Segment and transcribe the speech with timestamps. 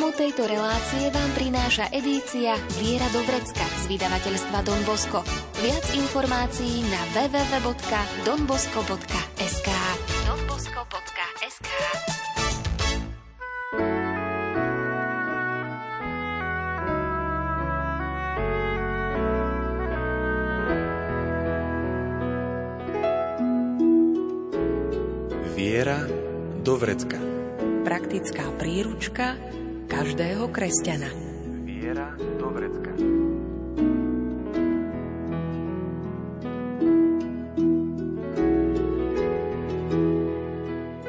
[0.00, 5.20] Tému tejto relácie vám prináša edícia Viera do vrecka z vydavateľstva Don Bosco.
[5.60, 9.29] Viac informácií na www.donbosco.sk
[30.60, 31.08] kresťana.
[31.64, 32.92] Viera do vrecka.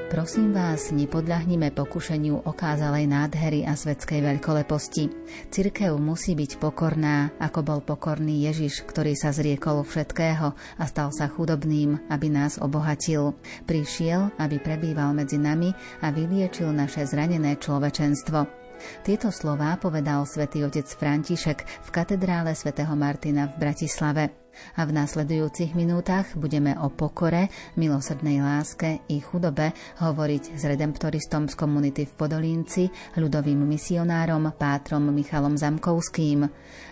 [0.07, 5.11] Prosím vás, nepodľahnime pokušeniu okázalej nádhery a svetskej veľkoleposti.
[5.51, 11.27] Cirkev musí byť pokorná, ako bol pokorný Ježiš, ktorý sa zriekol všetkého a stal sa
[11.27, 13.35] chudobným, aby nás obohatil.
[13.67, 18.60] Prišiel, aby prebýval medzi nami a vyliečil naše zranené človečenstvo.
[19.05, 24.40] Tieto slová povedal svätý otec František v katedrále svätého Martina v Bratislave
[24.77, 27.49] a v následujúcich minútach budeme o pokore,
[27.79, 32.83] milosrdnej láske i chudobe hovoriť s redemptoristom z komunity v Podolínci,
[33.17, 36.45] ľudovým misionárom Pátrom Michalom Zamkovským,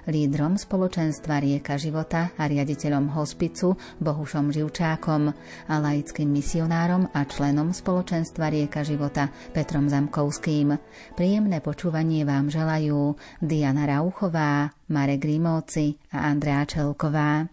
[0.10, 5.30] lídrom spoločenstva Rieka života a riaditeľom hospicu Bohušom Živčákom
[5.70, 10.76] a laickým misionárom a členom spoločenstva Rieka života Petrom Zamkovským.
[11.14, 13.14] Príjemné počúvanie vám želajú
[13.44, 17.46] Diana Rauchová, Marek Rímovci a Andrea Čelková.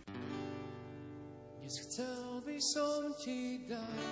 [1.60, 4.08] Dnes chcel by som ti dať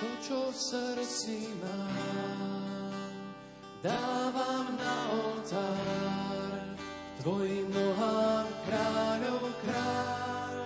[0.00, 2.92] to, čo v srdci mám.
[3.84, 6.64] Dávam na oltár
[7.20, 10.56] tvojim nohám kráľov kráľ.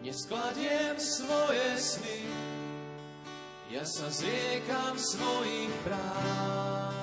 [0.00, 2.24] Neskladiem svoje sny,
[3.68, 6.97] ja sa zriekam svojich práv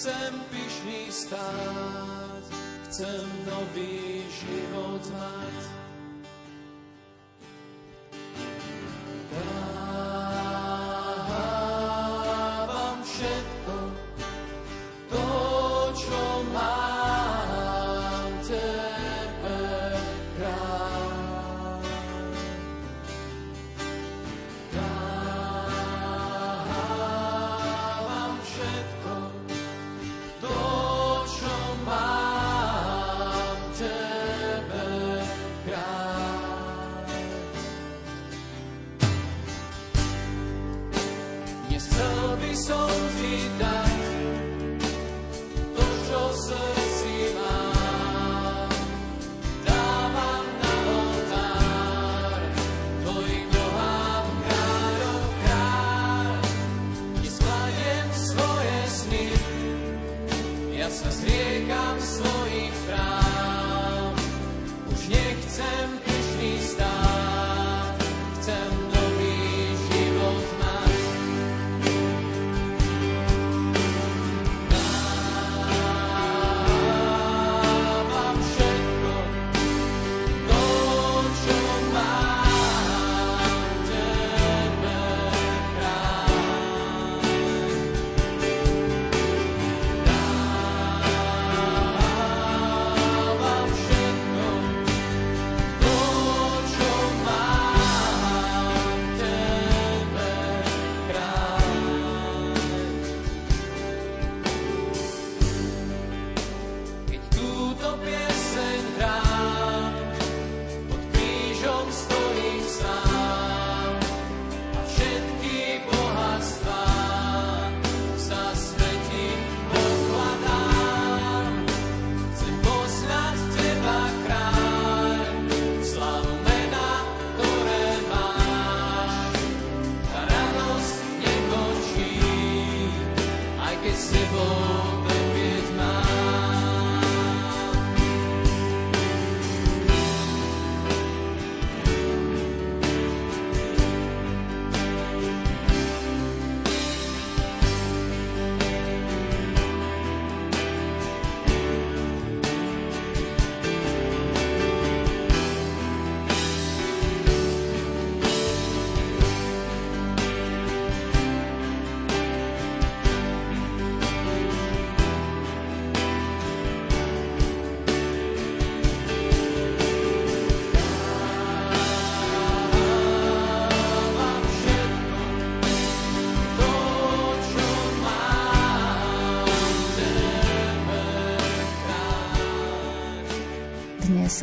[0.00, 2.44] nechcem pyšný stáť,
[2.88, 5.79] chcem nový život mať.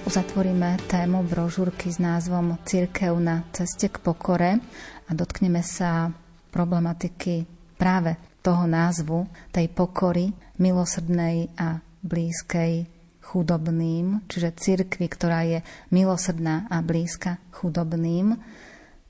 [0.07, 4.55] Uzatvoríme tému brožúrky s názvom Cirkev na ceste k pokore
[5.03, 6.07] a dotkneme sa
[6.47, 7.43] problematiky
[7.75, 10.31] práve toho názvu, tej pokory,
[10.63, 12.87] milosrdnej a blízkej
[13.19, 15.59] chudobným, čiže cirkvi, ktorá je
[15.91, 18.31] milosrdná a blízka chudobným.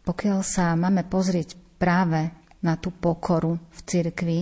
[0.01, 2.33] Pokiaľ sa máme pozrieť práve
[2.65, 4.39] na tú pokoru v cirkvi,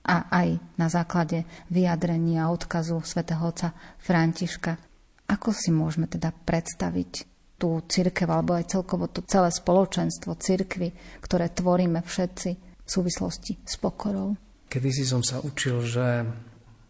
[0.00, 4.89] a aj na základe vyjadrenia odkazu svätého otca Františka.
[5.30, 7.12] Ako si môžeme teda predstaviť
[7.60, 10.90] tú církev alebo aj celkovo to celé spoločenstvo církvy,
[11.22, 14.34] ktoré tvoríme všetci v súvislosti s pokorou?
[14.66, 16.26] Kedy si som sa učil, že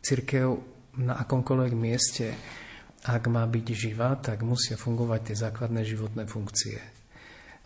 [0.00, 0.46] církev
[1.00, 2.32] na akomkoľvek mieste,
[3.04, 7.00] ak má byť živá, tak musia fungovať tie základné životné funkcie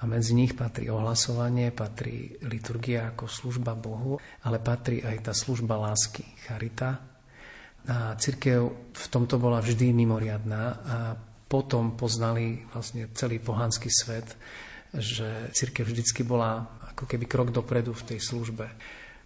[0.04, 5.80] a medzi nich patrí ohlasovanie, patrí liturgia ako služba Bohu, ale patrí aj tá služba
[5.80, 7.13] lásky, charita.
[7.84, 10.96] A církev v tomto bola vždy mimoriadná a
[11.44, 14.24] potom poznali vlastne celý pohanský svet,
[14.96, 16.64] že církev vždycky bola
[16.94, 18.66] ako keby krok dopredu v tej službe.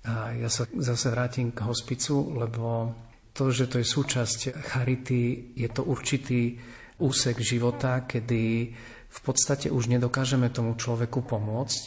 [0.09, 2.97] A ja sa zase vrátim k hospicu, lebo
[3.37, 6.59] to, že to je súčasť charity, je to určitý
[6.99, 8.75] úsek života, kedy
[9.09, 11.83] v podstate už nedokážeme tomu človeku pomôcť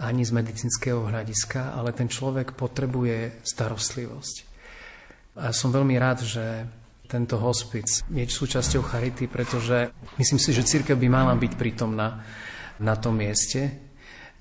[0.00, 4.49] ani z medicínskeho hľadiska, ale ten človek potrebuje starostlivosť.
[5.38, 6.66] A som veľmi rád, že
[7.10, 12.22] tento hospic je súčasťou charity, pretože myslím si, že církev by mala byť prítomná
[12.78, 13.90] na tom mieste,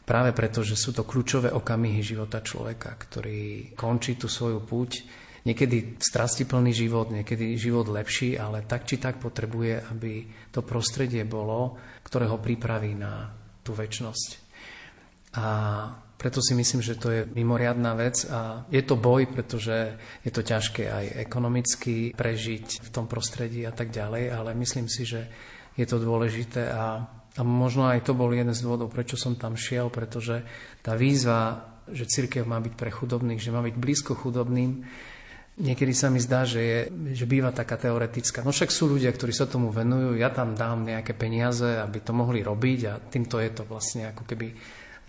[0.06, 5.06] práve preto, že sú to kľúčové okamihy života človeka, ktorý končí tú svoju púť
[5.45, 11.77] niekedy strastiplný život, niekedy život lepší, ale tak či tak potrebuje, aby to prostredie bolo,
[12.06, 13.30] ktoré ho pripraví na
[13.62, 14.30] tú väčnosť.
[15.38, 15.47] A
[16.19, 20.44] preto si myslím, že to je mimoriadná vec a je to boj, pretože je to
[20.44, 25.31] ťažké aj ekonomicky prežiť v tom prostredí a tak ďalej, ale myslím si, že
[25.80, 29.56] je to dôležité a, a možno aj to bol jeden z dôvodov, prečo som tam
[29.56, 30.44] šiel, pretože
[30.83, 34.83] tá výzva, že církev má byť pre chudobných, že má byť blízko chudobným,
[35.60, 36.80] Niekedy sa mi zdá, že, je,
[37.19, 38.48] že býva taká teoretická.
[38.48, 42.16] No však sú ľudia, ktorí sa tomu venujú, ja tam dám nejaké peniaze, aby to
[42.16, 44.56] mohli robiť a týmto je to vlastne ako keby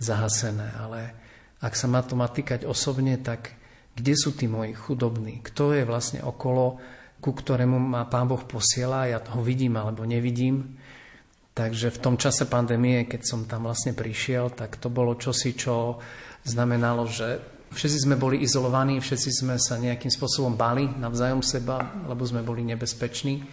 [0.01, 0.73] zahasené.
[0.81, 1.13] Ale
[1.61, 3.53] ak sa má to má týkať osobne, tak
[3.93, 5.45] kde sú tí moji chudobní?
[5.45, 6.81] Kto je vlastne okolo,
[7.21, 10.81] ku ktorému ma Pán Boh posiela, ja ho vidím alebo nevidím.
[11.53, 16.01] Takže v tom čase pandémie, keď som tam vlastne prišiel, tak to bolo čosi, čo
[16.47, 22.27] znamenalo, že Všetci sme boli izolovaní, všetci sme sa nejakým spôsobom bali navzájom seba, lebo
[22.27, 23.47] sme boli nebezpeční.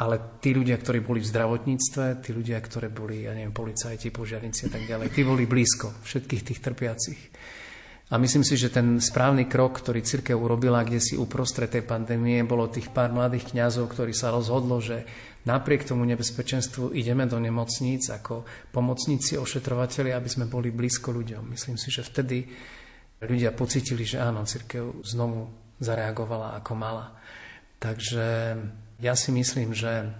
[0.00, 4.66] Ale tí ľudia, ktorí boli v zdravotníctve, tí ľudia, ktorí boli, ja neviem, policajti, požiarníci
[4.66, 7.20] a tak ďalej, tí boli blízko všetkých tých trpiacich.
[8.10, 12.42] A myslím si, že ten správny krok, ktorý církev urobila, kde si uprostred tej pandémie,
[12.42, 15.06] bolo tých pár mladých kňazov, ktorí sa rozhodlo, že
[15.46, 18.42] napriek tomu nebezpečenstvu ideme do nemocníc ako
[18.74, 21.54] pomocníci, ošetrovateľi, aby sme boli blízko ľuďom.
[21.54, 22.50] Myslím si, že vtedy
[23.22, 25.46] ľudia pocitili, že áno, církev znovu
[25.78, 27.14] zareagovala ako mala.
[27.78, 28.26] Takže
[29.00, 30.12] ja si myslím, že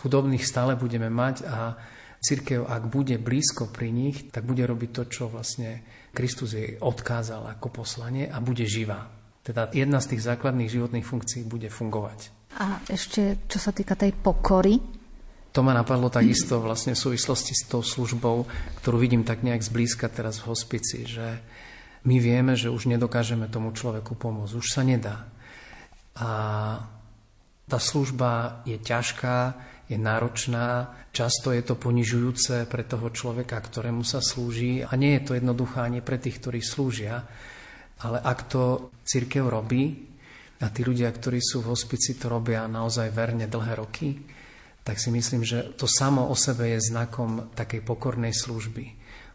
[0.00, 1.76] chudobných stále budeme mať a
[2.22, 7.46] církev, ak bude blízko pri nich, tak bude robiť to, čo vlastne Kristus jej odkázal
[7.58, 9.10] ako poslanie a bude živá.
[9.42, 12.30] Teda jedna z tých základných životných funkcií bude fungovať.
[12.62, 14.78] A ešte, čo sa týka tej pokory,
[15.52, 18.48] to ma napadlo takisto vlastne v súvislosti s tou službou,
[18.80, 21.44] ktorú vidím tak nejak zblízka teraz v hospici, že
[22.08, 24.56] my vieme, že už nedokážeme tomu človeku pomôcť.
[24.56, 25.28] Už sa nedá.
[26.16, 26.28] A
[27.72, 29.56] tá služba je ťažká,
[29.88, 35.24] je náročná, často je to ponižujúce pre toho človeka, ktorému sa slúži a nie je
[35.24, 37.24] to jednoduché ani pre tých, ktorí slúžia,
[38.04, 40.04] ale ak to církev robí
[40.60, 44.20] a tí ľudia, ktorí sú v hospici, to robia naozaj verne dlhé roky,
[44.84, 48.84] tak si myslím, že to samo o sebe je znakom takej pokornej služby.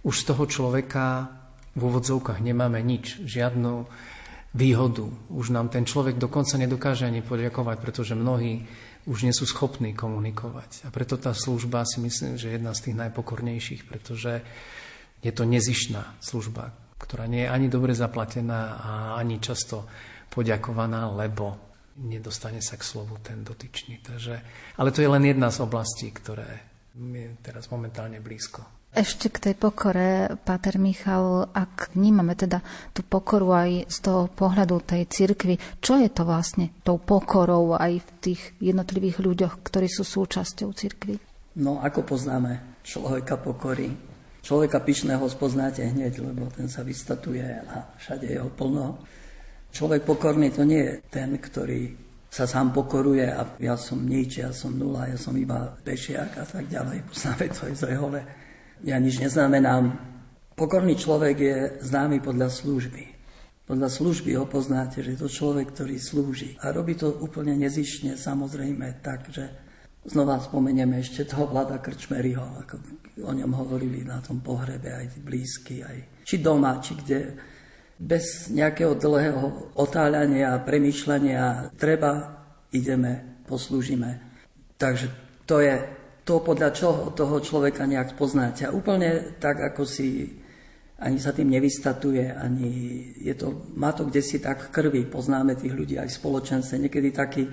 [0.05, 1.33] Už z toho človeka
[1.73, 3.73] v úvodzovkách nemáme nič, žiadnu
[4.57, 5.05] výhodu.
[5.29, 8.65] Už nám ten človek dokonca nedokáže ani poďakovať, pretože mnohí
[9.05, 10.83] už nie sú schopní komunikovať.
[10.83, 14.41] A preto tá služba si myslím, že je jedna z tých najpokornejších, pretože
[15.21, 19.87] je to nezišná služba, ktorá nie je ani dobre zaplatená a ani často
[20.33, 21.55] poďakovaná, lebo
[22.03, 24.03] nedostane sa k slovu ten dotyčný.
[24.03, 24.35] Takže,
[24.77, 26.49] ale to je len jedna z oblastí, ktoré
[26.97, 28.76] je teraz momentálne blízko.
[28.95, 32.63] Ešte k tej pokore, Páter Michal, ak vnímame teda
[32.95, 37.99] tú pokoru aj z toho pohľadu tej cirkvi, čo je to vlastne tou pokorou aj
[37.99, 41.19] v tých jednotlivých ľuďoch, ktorí sú súčasťou cirkvi?
[41.61, 43.91] No, ako poznáme človeka pokory?
[44.41, 49.03] Človeka pyšného spoznáte hneď, lebo ten sa vystatuje a všade je ho plno.
[49.75, 51.91] Človek pokorný to nie je ten, ktorý
[52.31, 56.45] sa sám pokoruje a ja som nič, ja som nula, ja som iba pešiak a
[56.47, 57.03] tak ďalej.
[57.11, 58.46] Poznáme to aj z rehole.
[58.85, 59.97] Ja nič neznamenám.
[60.57, 63.17] Pokorný človek je známy podľa služby.
[63.67, 66.55] Podľa služby ho poznáte, že je to človek, ktorý slúži.
[66.63, 69.43] A robí to úplne nezišne, samozrejme, tak, že
[70.07, 72.75] znova spomenieme ešte toho Vlada Krčmeryho, ako
[73.27, 77.19] o ňom hovorili na tom pohrebe aj blízky, aj či doma, či kde
[77.99, 82.39] bez nejakého dlhého otáľania a premyšľania treba,
[82.71, 84.21] ideme, poslúžime.
[84.79, 85.09] Takže
[85.43, 85.75] to je
[86.27, 88.67] to, podľa čoho toho človeka nejak poznáte.
[88.67, 90.27] A úplne tak, ako si
[90.97, 92.69] ani sa tým nevystatuje, ani
[93.21, 97.45] je to, má to kde si tak krvi, poznáme tých ľudí aj v niekedy takí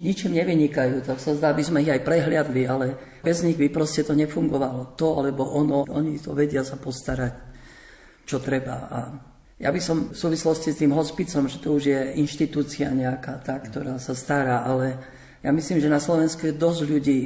[0.00, 4.00] ničím nevynikajú, tak sa zdá, by sme ich aj prehliadli, ale bez nich by proste
[4.00, 4.96] to nefungovalo.
[4.96, 7.36] To alebo ono, oni to vedia sa postarať,
[8.24, 8.76] čo treba.
[8.88, 8.98] A
[9.60, 13.60] ja by som v súvislosti s tým hospicom, že to už je inštitúcia nejaká tá,
[13.60, 17.20] ktorá sa stará, ale ja myslím, že na Slovensku je dosť ľudí,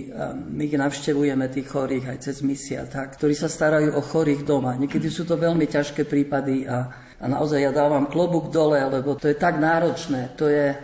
[0.55, 4.79] my navštevujeme tých chorých aj cez misia, tak, ktorí sa starajú o chorých doma.
[4.79, 6.87] Niekedy sú to veľmi ťažké prípady a,
[7.19, 10.79] a naozaj ja dávam klobúk dole, lebo to je tak náročné, to je,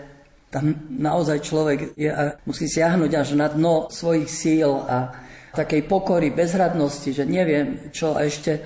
[0.50, 2.10] tam naozaj človek je,
[2.50, 5.14] musí siahnuť až na dno svojich síl a
[5.54, 8.58] takej pokory, bezhradnosti, že neviem čo a ešte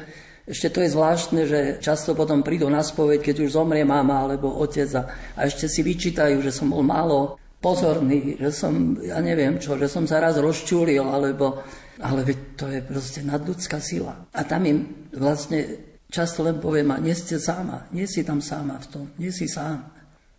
[0.44, 4.52] ešte to je zvláštne, že často potom prídu na spoveď, keď už zomrie mama alebo
[4.60, 5.08] otec a,
[5.40, 9.88] a ešte si vyčítajú, že som bol málo pozorný, že som, ja neviem čo, že
[9.88, 11.64] som sa raz rozčúlil, alebo,
[12.04, 12.20] ale
[12.52, 14.28] to je proste nadľudská sila.
[14.36, 15.64] A tam im vlastne
[16.12, 19.48] často len poviem, a nie ste sama, nie si tam sama v tom, nie si
[19.48, 19.80] sám.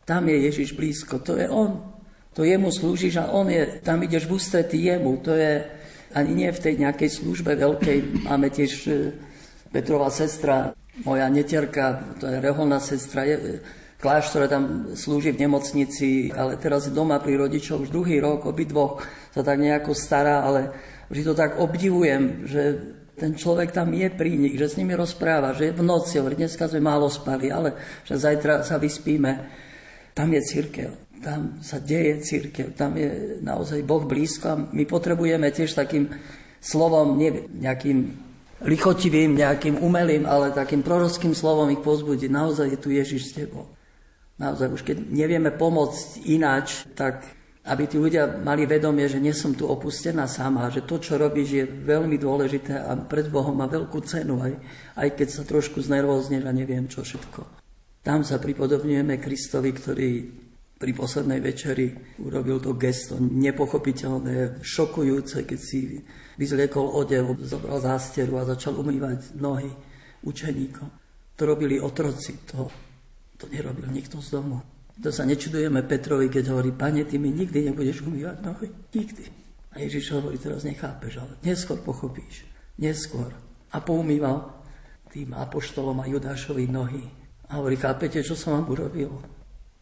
[0.06, 1.82] Tam je Ježiš blízko, to je On.
[2.38, 5.66] To jemu slúžiš a On je, tam ideš v ústretí jemu, to je
[6.14, 8.72] ani nie v tej nejakej službe veľkej, máme tiež
[9.74, 10.72] Petrová sestra,
[11.04, 13.60] moja netierka, to je reholná sestra, je,
[14.06, 19.02] v kláštore tam slúži v nemocnici, ale teraz doma pri rodičoch už druhý rok, obidvoch
[19.34, 20.70] sa tak nejako stará, ale
[21.10, 22.62] vždy to tak obdivujem, že
[23.18, 26.38] ten človek tam je pri nich, že s nimi rozpráva, že je v noci, hovorí,
[26.38, 27.74] dneska sme málo spali, ale
[28.06, 29.42] že zajtra sa vyspíme.
[30.14, 35.50] Tam je církev, tam sa deje církev, tam je naozaj Boh blízko a my potrebujeme
[35.50, 36.14] tiež takým
[36.62, 38.22] slovom, nie nejakým
[38.70, 42.30] lichotivým, nejakým umelým, ale takým prorockým slovom ich pozbudiť.
[42.30, 43.75] Naozaj je tu Ježiš s tebou.
[44.36, 47.24] Naozaj už keď nevieme pomôcť ináč, tak
[47.66, 51.50] aby tí ľudia mali vedomie, že nie som tu opustená sama, že to, čo robíš,
[51.50, 54.54] je veľmi dôležité a pred Bohom má veľkú cenu, aj,
[55.02, 57.42] aj keď sa trošku znervózneš a neviem čo všetko.
[58.06, 60.10] Tam sa pripodobňujeme Kristovi, ktorý
[60.78, 61.90] pri poslednej večeri
[62.22, 65.98] urobil to gesto nepochopiteľné, šokujúce, keď si
[66.38, 69.72] vyzliekol odev, zobral zásteru a začal umývať nohy
[70.22, 70.90] učeníkom.
[71.34, 72.70] To robili otroci, to,
[73.46, 74.66] to nerobil nikto z domu.
[74.98, 78.68] To sa nečudujeme Petrovi, keď hovorí, pane, ty mi nikdy nebudeš umývať nohy.
[78.96, 79.24] Nikdy.
[79.76, 82.48] A Ježiš hovorí, teraz nechápeš, ale neskôr pochopíš.
[82.80, 83.30] Neskôr.
[83.76, 84.56] A poumýval
[85.12, 87.04] tým apoštolom a Judášovi nohy.
[87.52, 89.12] A hovorí, chápete, čo som vám urobil?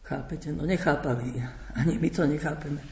[0.02, 0.52] Chápete?
[0.52, 1.40] No nechápali.
[1.78, 2.82] Ani my to nechápeme.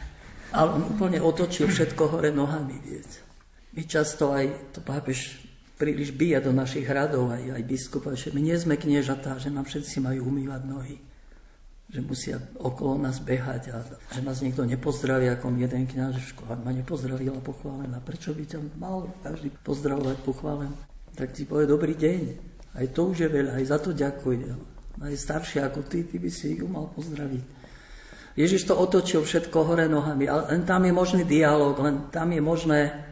[0.55, 3.19] Ale on úplne otočil všetko hore nohami, viete.
[3.75, 5.43] My často aj, to pápež
[5.83, 9.67] príliš bije do našich hradov, aj, aj biskupa, že my nie sme kniežatá, že nám
[9.67, 11.03] všetci majú umývať nohy.
[11.91, 13.83] Že musia okolo nás behať a
[14.15, 16.47] že nás niekto nepozdraví, ako jeden kniažečko.
[16.47, 20.79] Ak ma nepozdravila pochválená, prečo by ťa mal každý pozdravovať pochválená?
[21.19, 22.23] Tak ti povie dobrý deň.
[22.79, 24.57] Aj to už je veľa, aj za to ďakujem.
[25.03, 27.43] Aj staršia ako ty, ty by si ju mal pozdraviť.
[28.39, 32.41] Ježiš to otočil všetko hore nohami, ale len tam je možný dialog, len tam je
[32.41, 33.12] možné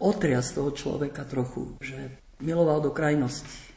[0.00, 3.69] otriasť toho človeka trochu, že miloval do krajnosti.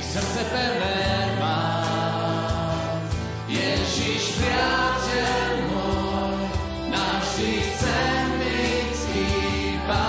[0.00, 1.04] Nech srdce pevné
[1.36, 1.60] má.
[3.44, 6.40] Ježiš, priateľ môj,
[6.88, 8.98] navždy chcem byť
[9.76, 10.06] iba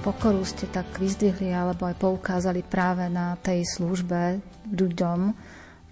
[0.00, 4.40] pokoru ste tak vyzdvihli alebo aj poukázali práve na tej službe
[4.72, 5.36] ľuďom,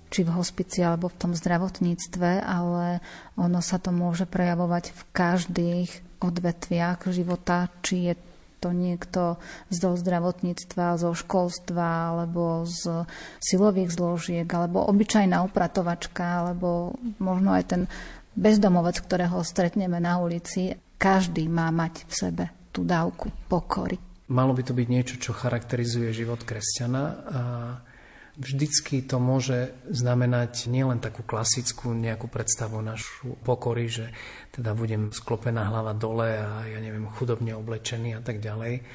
[0.09, 3.05] či v hospici alebo v tom zdravotníctve, ale
[3.37, 5.90] ono sa to môže prejavovať v každých
[6.25, 8.14] odvetviach života, či je
[8.59, 9.38] to niekto
[9.71, 13.07] z zdravotníctva, zo školstva, alebo z
[13.38, 17.83] silových zložiek, alebo obyčajná upratovačka, alebo možno aj ten
[18.35, 20.75] bezdomovec, ktorého stretneme na ulici.
[20.99, 22.44] Každý má mať v sebe
[22.75, 23.99] tú dávku pokory.
[24.29, 27.40] Malo by to byť niečo, čo charakterizuje život kresťana a
[28.38, 34.07] vždycky to môže znamenať nielen takú klasickú nejakú predstavu našu pokory, že
[34.55, 38.87] teda budem sklopená hlava dole a ja neviem, chudobne oblečený a tak ďalej.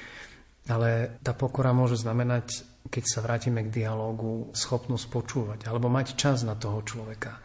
[0.72, 6.48] Ale tá pokora môže znamenať, keď sa vrátime k dialógu, schopnosť počúvať alebo mať čas
[6.48, 7.36] na toho človeka,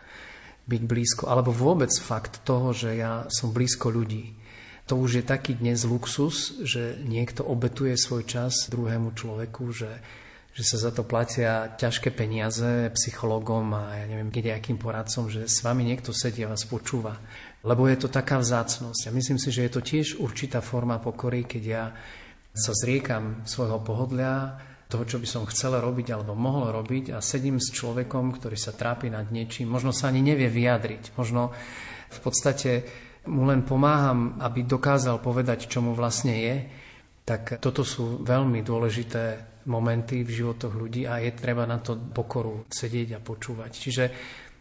[0.71, 4.39] byť blízko, alebo vôbec fakt toho, že ja som blízko ľudí.
[4.87, 9.91] To už je taký dnes luxus, že niekto obetuje svoj čas druhému človeku, že
[10.59, 15.47] že sa za to platia ťažké peniaze psychologom a ja neviem, keď akým poradcom, že
[15.47, 17.15] s vami niekto sedí a vás počúva.
[17.63, 19.07] Lebo je to taká vzácnosť.
[19.07, 21.85] A myslím si, že je to tiež určitá forma pokory, keď ja
[22.51, 24.59] sa zriekam svojho pohodlia,
[24.91, 28.73] toho, čo by som chcel robiť alebo mohol robiť a sedím s človekom, ktorý sa
[28.73, 31.53] trápi nad niečím, možno sa ani nevie vyjadriť, možno
[32.09, 32.89] v podstate
[33.29, 36.57] mu len pomáham, aby dokázal povedať, čo mu vlastne je,
[37.29, 39.23] tak toto sú veľmi dôležité
[39.69, 43.71] momenty v životoch ľudí a je treba na to pokoru sedieť a počúvať.
[43.71, 44.05] Čiže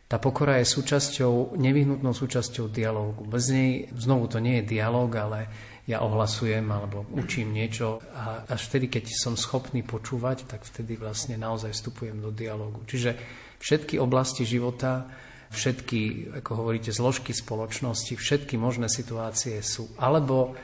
[0.07, 3.27] tá pokora je súčasťou, nevyhnutnou súčasťou dialógu.
[3.27, 5.39] Bez nej, znovu to nie je dialóg, ale
[5.87, 11.39] ja ohlasujem alebo učím niečo a až vtedy, keď som schopný počúvať, tak vtedy vlastne
[11.39, 12.83] naozaj vstupujem do dialógu.
[12.87, 13.15] Čiže
[13.59, 15.07] všetky oblasti života,
[15.51, 20.55] všetky, ako hovoríte, zložky spoločnosti, všetky možné situácie sú alebo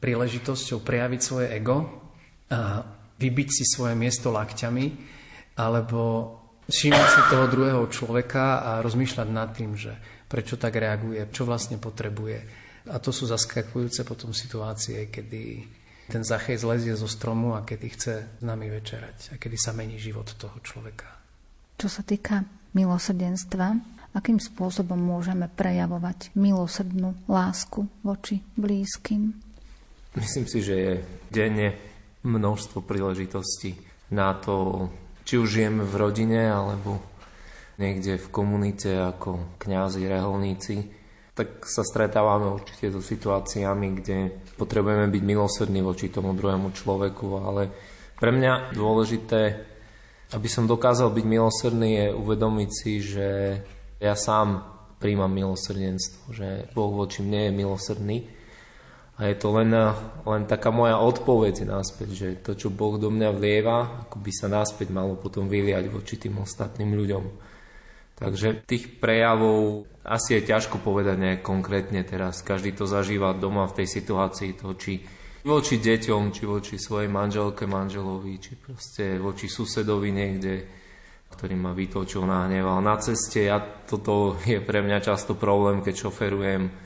[0.00, 1.88] príležitosťou prejaviť svoje ego
[2.52, 2.84] a
[3.16, 4.86] vybiť si svoje miesto lakťami,
[5.56, 6.32] alebo
[6.68, 11.78] všímať si toho druhého človeka a rozmýšľať nad tým, že prečo tak reaguje, čo vlastne
[11.78, 12.38] potrebuje.
[12.90, 15.42] A to sú zaskakujúce potom situácie, kedy
[16.06, 19.98] ten zachej zlezie zo stromu a kedy chce s nami večerať a kedy sa mení
[19.98, 21.10] život toho človeka.
[21.76, 22.46] Čo sa týka
[22.78, 23.74] milosrdenstva,
[24.14, 29.34] akým spôsobom môžeme prejavovať milosrdnú lásku voči blízkym?
[30.16, 30.92] Myslím si, že je
[31.28, 31.76] denne
[32.26, 33.78] množstvo príležitostí
[34.10, 34.86] na to,
[35.22, 36.98] či už žijeme v rodine alebo
[37.78, 40.76] niekde v komunite ako kňazi, reholníci,
[41.36, 44.16] tak sa stretávame určite so situáciami, kde
[44.56, 47.62] potrebujeme byť milosrdní voči tomu druhému človeku, ale
[48.16, 49.40] pre mňa dôležité,
[50.32, 53.28] aby som dokázal byť milosrdný, je uvedomiť si, že
[54.00, 54.64] ja sám
[54.96, 58.18] príjmam milosrdenstvo, že Boh voči mne je milosrdný
[59.16, 59.72] a je to len,
[60.28, 64.52] len taká moja odpoveď náspäť, že to, čo Boh do mňa vlieva, ako by sa
[64.52, 67.24] náspäť malo potom vyliať voči tým ostatným ľuďom.
[68.16, 72.44] Takže tých prejavov asi je ťažko povedať nejak konkrétne teraz.
[72.44, 75.00] Každý to zažíva doma v tej situácii, to či
[75.44, 80.54] voči deťom, či voči svojej manželke, manželovi, či proste voči susedovi niekde,
[81.32, 83.48] ktorý ma vytočil, nahneval na ceste.
[83.48, 86.85] Ja, toto je pre mňa často problém, keď šoferujem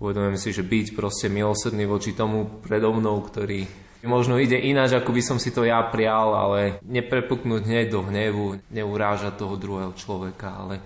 [0.00, 3.68] Uvedomujem si, že byť proste milosrdný voči tomu predo mnou, ktorý
[4.08, 8.64] možno ide ináč, ako by som si to ja prial, ale neprepuknúť hneď do hnevu,
[8.72, 10.80] neurážať toho druhého človeka, ale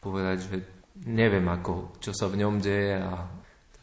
[0.00, 0.56] povedať, že
[1.04, 2.96] neviem, ako, čo sa v ňom deje.
[3.04, 3.28] A,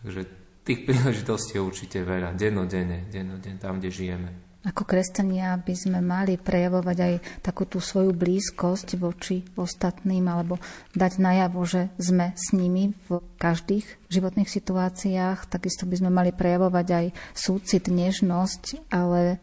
[0.01, 0.21] takže
[0.65, 4.44] tých príležitostí je určite veľa, dennodenne, dennodenne, tam, kde žijeme.
[4.65, 7.13] Ako kresťania by sme mali prejavovať aj
[7.45, 10.58] takú tú svoju blízkosť voči ostatným alebo
[10.97, 15.45] dať najavo, že sme s nimi v každých životných situáciách.
[15.45, 17.06] Takisto by sme mali prejavovať aj
[17.38, 19.38] súcit, nežnosť, ale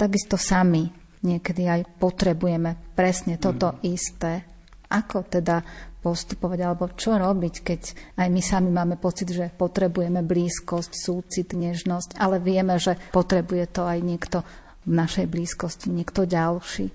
[0.00, 0.88] takisto sami
[1.20, 3.78] niekedy aj potrebujeme presne toto mm.
[3.92, 4.32] isté.
[4.88, 5.60] Ako teda
[6.06, 7.80] postupovať, alebo čo robiť, keď
[8.22, 13.82] aj my sami máme pocit, že potrebujeme blízkosť, súcit, nežnosť, ale vieme, že potrebuje to
[13.82, 14.46] aj niekto
[14.86, 16.94] v našej blízkosti, niekto ďalší.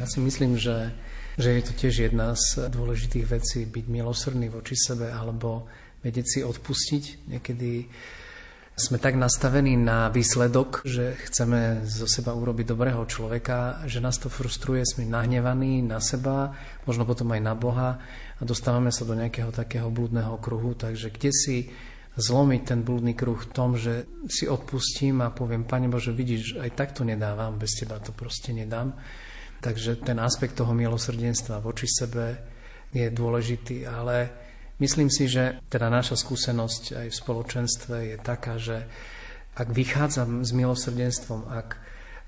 [0.00, 0.96] Ja si myslím, že,
[1.36, 5.68] že je to tiež jedna z dôležitých vecí byť milosrdný voči sebe alebo
[6.00, 7.28] vedieť si odpustiť.
[7.28, 7.70] Niekedy
[8.82, 14.26] sme tak nastavení na výsledok, že chceme zo seba urobiť dobrého človeka, že nás to
[14.26, 16.50] frustruje, sme nahnevaní na seba,
[16.82, 18.02] možno potom aj na Boha
[18.36, 20.74] a dostávame sa do nejakého takého blúdneho kruhu.
[20.74, 21.56] Takže kde si
[22.18, 26.74] zlomiť ten blúdny kruh v tom, že si odpustím a poviem, Pane Bože, vidíš, aj
[26.74, 28.98] tak to nedávam, bez Teba to proste nedám.
[29.62, 32.42] Takže ten aspekt toho milosrdenstva voči sebe
[32.90, 34.41] je dôležitý, ale
[34.82, 38.82] Myslím si, že teda naša skúsenosť aj v spoločenstve je taká, že
[39.54, 41.78] ak vychádzam s milosrdenstvom, ak,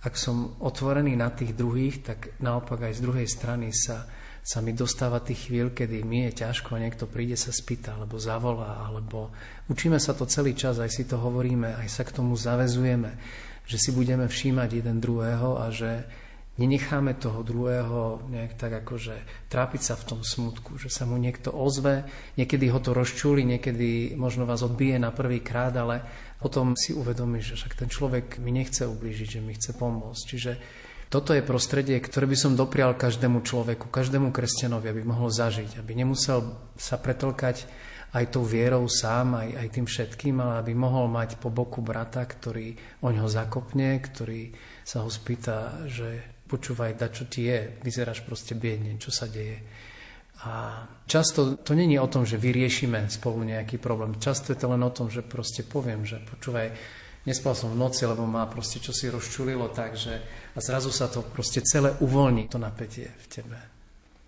[0.07, 4.07] ak som otvorený na tých druhých, tak naopak aj z druhej strany sa,
[4.47, 8.23] sa mi dostáva tých chvíľ, kedy mi je ťažko a niekto príde sa spýta, alebo
[8.23, 9.35] zavolá, alebo
[9.67, 13.19] učíme sa to celý čas, aj si to hovoríme, aj sa k tomu zavezujeme,
[13.67, 16.07] že si budeme všímať jeden druhého a že
[16.55, 21.51] nenecháme toho druhého nejak tak akože trápiť sa v tom smutku, že sa mu niekto
[21.51, 22.07] ozve,
[22.38, 26.03] niekedy ho to rozčúli, niekedy možno vás odbije na prvý krát, ale
[26.38, 30.23] potom si uvedomí, že však ten človek mi nechce ublížiť, že mi chce pomôcť.
[30.23, 30.53] Čiže
[31.11, 35.93] toto je prostredie, ktoré by som doprial každému človeku, každému kresťanovi, aby mohol zažiť, aby
[35.95, 37.67] nemusel sa pretlkať
[38.14, 42.23] aj tou vierou sám, aj, aj tým všetkým, ale aby mohol mať po boku brata,
[42.23, 44.55] ktorý o ňo zakopne, ktorý
[44.87, 49.59] sa ho spýta, že počúvaj, da čo ti je, vyzeráš proste biedne, čo sa deje.
[50.47, 54.14] A často to není o tom, že vyriešime spolu nejaký problém.
[54.23, 56.71] Často je to len o tom, že proste poviem, že počúvaj,
[57.27, 60.21] nespal som v noci, lebo ma proste čo si rozčulilo tak, že
[60.55, 63.59] a zrazu sa to proste celé uvoľní, to napätie v tebe.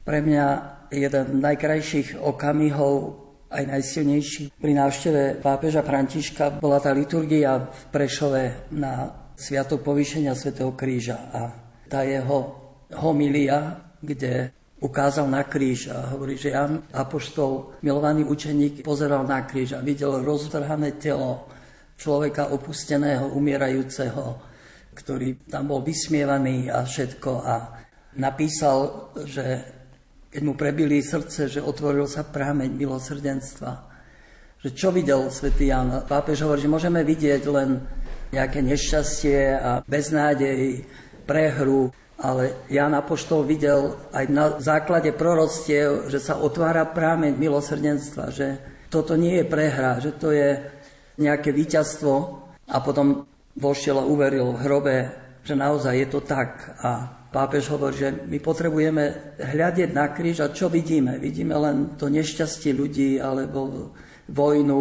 [0.02, 0.46] Pre mňa
[0.94, 8.72] jeden z najkrajších okamihov aj najsilnejší pri návšteve pápeža Františka bola tá liturgia v Prešove
[8.74, 11.28] na Sviatok povýšenia svätého Kríža.
[11.30, 12.54] A tá jeho
[12.94, 19.74] homilia, kde ukázal na kríž a hovorí, že Jan Apoštol, milovaný učeník, pozeral na kríž
[19.74, 21.48] a videl roztrhané telo
[21.96, 24.36] človeka opusteného, umierajúceho,
[24.92, 27.54] ktorý tam bol vysmievaný a všetko a
[28.20, 29.64] napísal, že
[30.28, 33.88] keď mu prebili srdce, že otvoril sa prámeň milosrdenstva.
[34.60, 36.04] Že čo videl svätý Jan?
[36.04, 37.80] Pápež hovorí, že môžeme vidieť len
[38.36, 40.84] nejaké nešťastie a beznádej,
[41.26, 48.56] prehru, ale Jan Apoštol videl aj na základe prorostiev, že sa otvára prámeň milosrdenstva, že
[48.88, 50.56] toto nie je prehra, že to je
[51.20, 52.14] nejaké víťazstvo
[52.72, 54.96] a potom vošiel a uveril v hrobe,
[55.44, 56.76] že naozaj je to tak.
[56.80, 61.20] A pápež hovorí, že my potrebujeme hľadieť na kríž a čo vidíme?
[61.20, 63.92] Vidíme len to nešťastie ľudí alebo
[64.26, 64.80] vojnu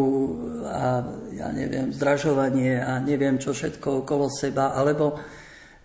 [0.66, 1.06] a
[1.36, 5.20] ja neviem, zdražovanie a neviem čo všetko okolo seba, alebo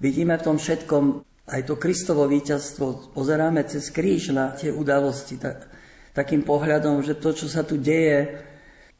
[0.00, 1.04] Vidíme v tom všetkom
[1.50, 3.12] aj to Kristovo víťazstvo.
[3.12, 5.68] Pozeráme cez kríž na tie udalosti tak,
[6.16, 8.40] takým pohľadom, že to, čo sa tu deje,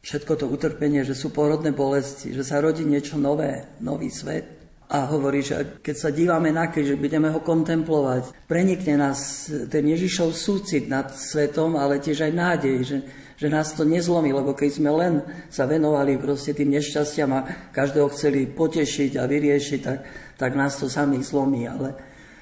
[0.04, 4.60] všetko to utrpenie, že sú porodné bolesti, že sa rodí niečo nové, nový svet.
[4.90, 9.86] A hovorí, že keď sa dívame na kríž, že budeme ho kontemplovať, prenikne nás ten
[9.86, 12.98] Ježišov súcit nad svetom, ale tiež aj nádej, že,
[13.38, 18.10] že nás to nezlomí, lebo keď sme len sa venovali proste tým nešťastiam a každého
[18.10, 19.98] chceli potešiť a vyriešiť, tak
[20.40, 21.92] tak nás to samých zlomí, ale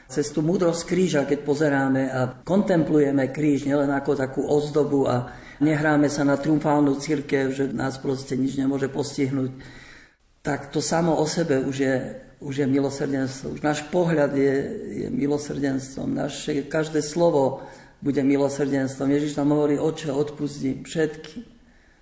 [0.06, 6.06] cez tú múdrosť kríža, keď pozeráme a kontemplujeme kríž nielen ako takú ozdobu a nehráme
[6.06, 9.50] sa na triumfálnu církev, že nás proste nič nemôže postihnúť,
[10.46, 11.94] tak to samo o sebe už je,
[12.38, 13.58] už je milosrdenstvo.
[13.58, 14.54] Už náš pohľad je,
[15.04, 16.14] je milosrdenstvom.
[16.14, 17.66] Naše, každé slovo
[17.98, 19.10] bude milosrdenstvom.
[19.10, 21.58] Ježiš tam hovorí, oče, odpustím všetkým.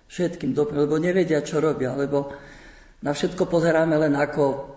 [0.07, 2.31] Všetkým, lebo nevedia, čo robia, lebo
[3.03, 4.76] na všetko pozeráme len ako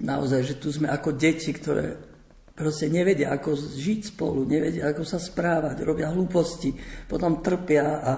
[0.00, 2.12] naozaj, že tu sme ako deti, ktoré
[2.52, 6.76] proste nevedia, ako žiť spolu, nevedia, ako sa správať, robia hlúposti,
[7.08, 8.12] potom trpia, a,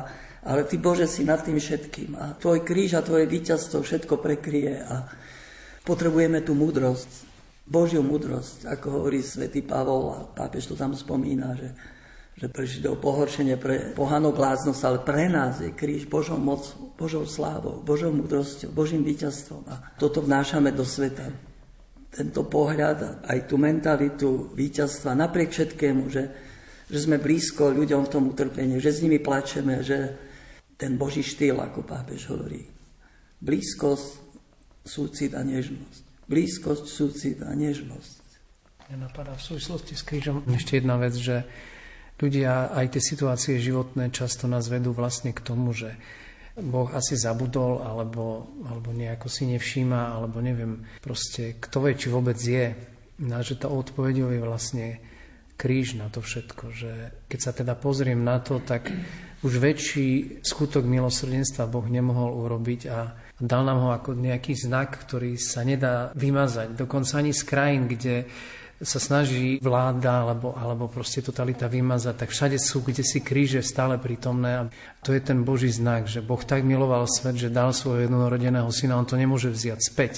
[0.44, 2.18] ale Ty Bože si nad tým všetkým.
[2.18, 5.06] A Tvoj kríž a Tvoje víťazstvo všetko prekrie a
[5.86, 7.32] potrebujeme tú múdrosť,
[7.64, 11.72] Božiu múdrosť, ako hovorí svätý Pavol a pápež to tam spomína, že,
[12.36, 17.24] že pre Židov pohoršenie, pre pohanov bláznosť, ale pre nás je kríž Božou mocou, Božou
[17.24, 21.53] slávou, Božou múdrosťou, Božím víťazstvom a toto vnášame do sveta
[22.14, 26.24] tento pohľad, aj tú mentalitu víťazstva, napriek všetkému, že,
[26.86, 30.14] že sme blízko ľuďom v tom utrpení, že s nimi plačeme, že
[30.78, 32.70] ten Boží štýl, ako pápež hovorí,
[33.42, 34.08] blízkosť,
[34.86, 36.30] súcit a nežnosť.
[36.30, 38.22] blízkosť, súcit a nežnosť.
[38.88, 41.42] Mňa napadá v súvislosti s krížom ešte jedna vec, že
[42.20, 45.96] ľudia aj tie situácie životné často nás vedú vlastne k tomu, že
[46.54, 52.38] Boh asi zabudol, alebo, alebo nejako si nevšíma, alebo neviem, proste kto vie, či vôbec
[52.38, 52.70] je.
[53.26, 54.86] No, že to odpovedou je vlastne
[55.54, 56.64] kríž na to všetko.
[56.70, 56.92] Že
[57.30, 58.90] keď sa teda pozriem na to, tak
[59.42, 62.98] už väčší skutok milosrdenstva Boh nemohol urobiť a
[63.38, 66.78] dal nám ho ako nejaký znak, ktorý sa nedá vymazať.
[66.78, 68.30] Dokonca ani z krajín, kde
[68.82, 74.02] sa snaží vláda alebo, alebo proste totalita vymazať, tak všade sú, kde si kríže stále
[74.02, 74.50] prítomné.
[74.58, 74.62] A
[74.98, 78.98] to je ten Boží znak, že Boh tak miloval svet, že dal svojho jednorodeného syna,
[78.98, 80.12] on to nemôže vziať späť.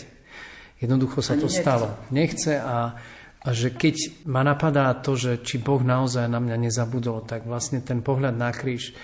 [0.80, 2.00] Jednoducho sa to stalo.
[2.12, 2.96] Nechce a,
[3.44, 7.84] a že keď ma napadá to, že či Boh naozaj na mňa nezabudol, tak vlastne
[7.84, 8.96] ten pohľad na kríž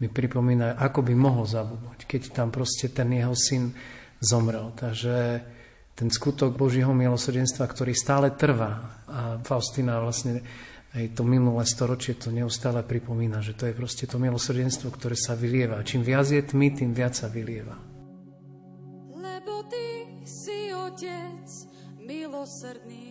[0.00, 3.74] mi pripomína, ako by mohol zabudnúť, keď tam proste ten jeho syn
[4.22, 4.72] zomrel.
[4.72, 5.44] Takže
[5.94, 9.04] ten skutok Božího milosrdenstva, ktorý stále trvá.
[9.10, 10.40] A Faustina vlastne
[10.90, 15.38] aj to minulé storočie to neustále pripomína, že to je proste to milosrdenstvo, ktoré sa
[15.38, 15.86] vylieva.
[15.86, 17.78] Čím viac je tmy, tým viac sa vylieva.
[19.14, 21.46] Lebo ty si otec
[22.02, 23.10] milosrdný.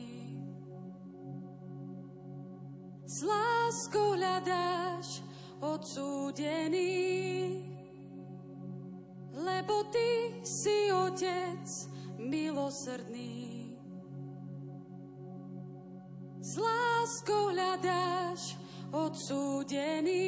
[3.08, 5.24] S láskou hľadáš
[5.64, 6.92] odsúdený.
[9.40, 11.89] Lebo ty si otec.
[16.44, 18.60] S láskou hľadáš
[18.92, 20.20] odsúdený.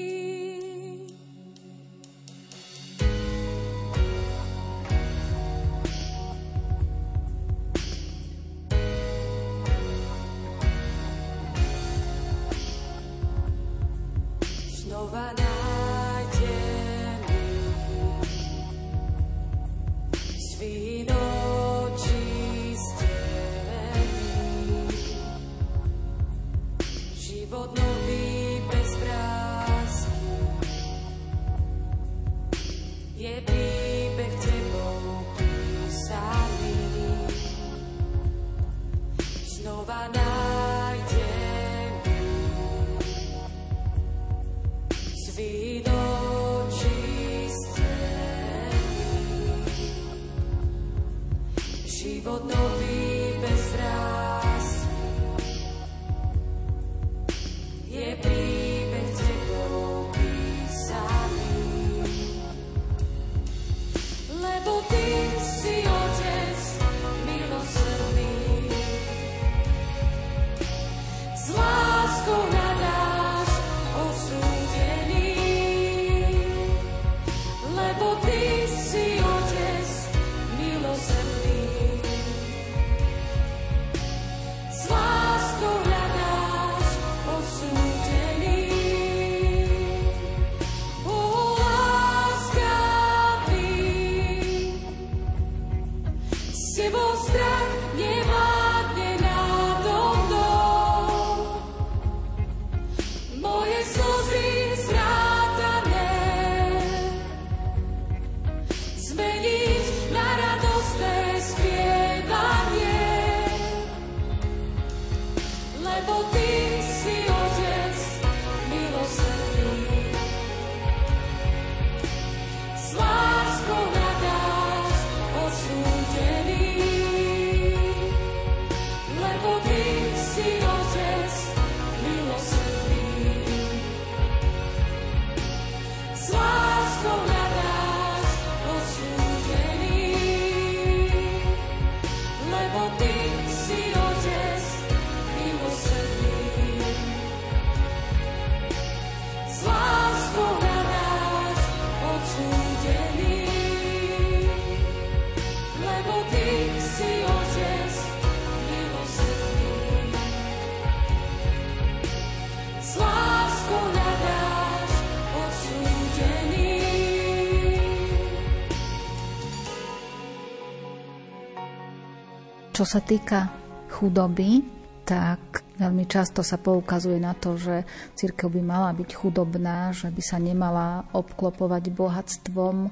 [172.81, 173.45] Čo sa týka
[173.93, 174.65] chudoby,
[175.05, 177.85] tak veľmi často sa poukazuje na to, že
[178.17, 182.89] církev by mala byť chudobná, že by sa nemala obklopovať bohatstvom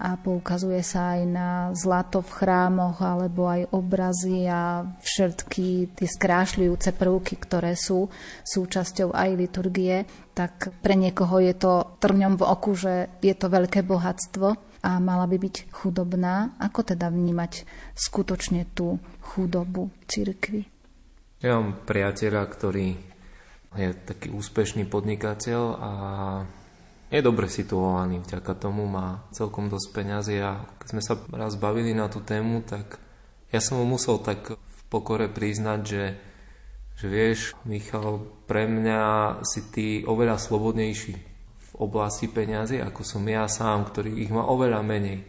[0.00, 6.96] a poukazuje sa aj na zlato v chrámoch alebo aj obrazy a všetky tie skrášľujúce
[6.96, 8.08] prvky, ktoré sú
[8.40, 13.84] súčasťou aj liturgie, tak pre niekoho je to trňom v oku, že je to veľké
[13.84, 14.65] bohatstvo.
[14.86, 16.54] A mala by byť chudobná.
[16.62, 17.66] Ako teda vnímať
[17.98, 20.62] skutočne tú chudobu cirkvi?
[21.42, 22.94] Ja mám priateľa, ktorý
[23.74, 25.92] je taký úspešný podnikateľ a
[27.06, 31.94] je dobre situovaný, vďaka tomu má celkom dosť peňazí a keď sme sa raz bavili
[31.94, 32.98] na tú tému, tak
[33.54, 36.04] ja som mu musel tak v pokore priznať, že,
[36.98, 39.02] že vieš, Michal, pre mňa
[39.46, 41.35] si ty oveľa slobodnejší
[41.80, 45.24] oblasti peňazí, ako som ja sám, ktorý ich má oveľa menej.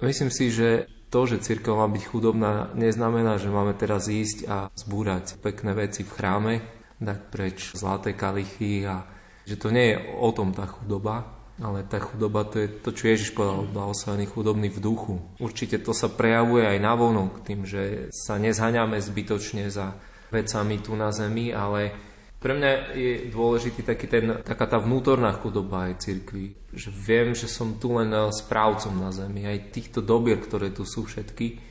[0.00, 4.68] Myslím si, že to, že církev má byť chudobná, neznamená, že máme teraz ísť a
[4.74, 6.54] zbúrať pekné veci v chráme,
[7.00, 9.06] dať preč zlaté kalichy a
[9.46, 13.08] že to nie je o tom tá chudoba, ale tá chudoba to je to, čo
[13.08, 15.14] Ježiš povedal, blahoslavený chudobný v duchu.
[15.40, 19.96] Určite to sa prejavuje aj na vonok tým, že sa nezhaňame zbytočne za
[20.28, 21.94] vecami tu na zemi, ale
[22.36, 26.52] pre mňa je dôležitý taký ten, taká tá vnútorná chudoba aj cirkvi.
[26.70, 30.84] Že viem, že som tu len eh, správcom na zemi, aj týchto dobier, ktoré tu
[30.84, 31.64] sú všetky.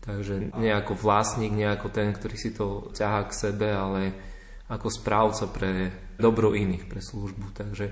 [0.00, 4.00] Takže nie ako vlastník, nie ako ten, ktorý si to ťahá k sebe, ale
[4.72, 7.52] ako správca pre dobro iných, pre službu.
[7.52, 7.86] Takže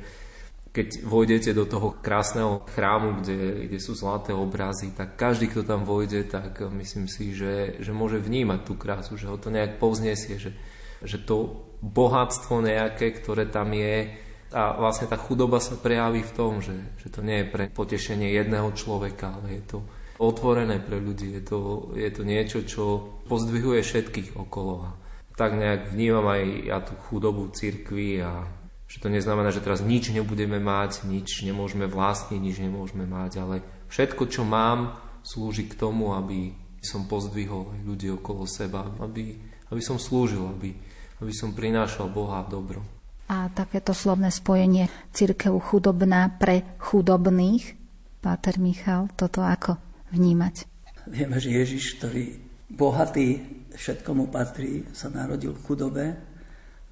[0.73, 5.85] keď vojdete do toho krásneho chrámu, kde, kde sú zlaté obrazy, tak každý, kto tam
[5.85, 10.41] vojde, tak myslím si, že, že môže vnímať tú krásu, že ho to nejak povznesie,
[10.41, 10.57] že,
[11.05, 14.13] že to bohatstvo nejaké, ktoré tam je.
[14.49, 18.33] A vlastne tá chudoba sa prejaví v tom, že, že to nie je pre potešenie
[18.33, 19.79] jedného človeka, ale je to
[20.19, 21.37] otvorené pre ľudí.
[21.37, 22.85] Je to, je to niečo, čo
[23.29, 24.75] pozdvihuje všetkých okolo.
[24.89, 24.91] A
[25.39, 28.43] tak nejak vnímam aj ja tú chudobu cirkvi a
[28.89, 33.57] že to neznamená, že teraz nič nebudeme mať, nič nemôžeme vlastniť, nič nemôžeme mať, ale
[33.93, 39.37] všetko, čo mám, slúži k tomu, aby som pozdvihol ľudí okolo seba, aby,
[39.69, 40.73] aby som slúžil, aby,
[41.19, 42.83] aby som prinášal Boha dobro.
[43.29, 47.77] A takéto slovné spojenie církev chudobná pre chudobných,
[48.19, 49.79] Páter Michal, toto ako
[50.11, 50.67] vnímať?
[51.07, 52.35] Vieme, že Ježiš, ktorý
[52.73, 53.39] bohatý,
[53.77, 56.07] všetko mu patrí, sa narodil v chudobe,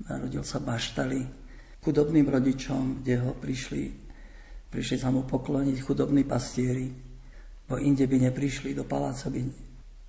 [0.06, 1.26] narodil sa baštali,
[1.82, 3.82] chudobným rodičom, kde ho prišli,
[4.70, 6.90] prišli sa mu pokloniť chudobní pastieri,
[7.66, 9.40] bo inde by neprišli do paláca, by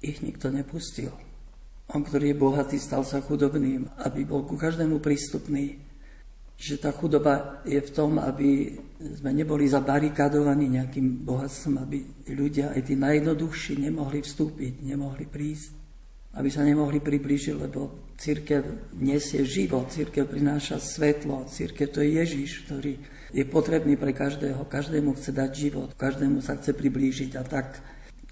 [0.06, 1.27] ich nikto nepustil.
[1.96, 5.80] On, ktorý je bohatý, stal sa chudobným, aby bol ku každému prístupný.
[6.58, 11.98] Že tá chudoba je v tom, aby sme neboli zabarikádovaní nejakým bohatstvom, aby
[12.34, 15.70] ľudia, aj tí najjednoduchší, nemohli vstúpiť, nemohli prísť,
[16.36, 22.68] aby sa nemohli priblížiť, lebo církev nesie život, církev prináša svetlo, církev to je Ježiš,
[22.68, 22.94] ktorý
[23.32, 27.80] je potrebný pre každého, každému chce dať život, každému sa chce priblížiť a tak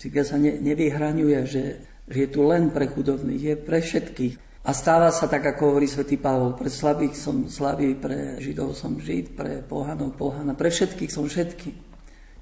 [0.01, 1.63] církev sa ne, nevyhraňuje, že
[2.05, 4.35] že je tu len pre chudobných, je pre všetkých.
[4.65, 8.97] A stáva sa tak, ako hovorí svätý Pavol, pre slabých som slabý, pre židov som
[8.97, 11.69] žid, pre pohanov pohana, pre všetkých som všetky.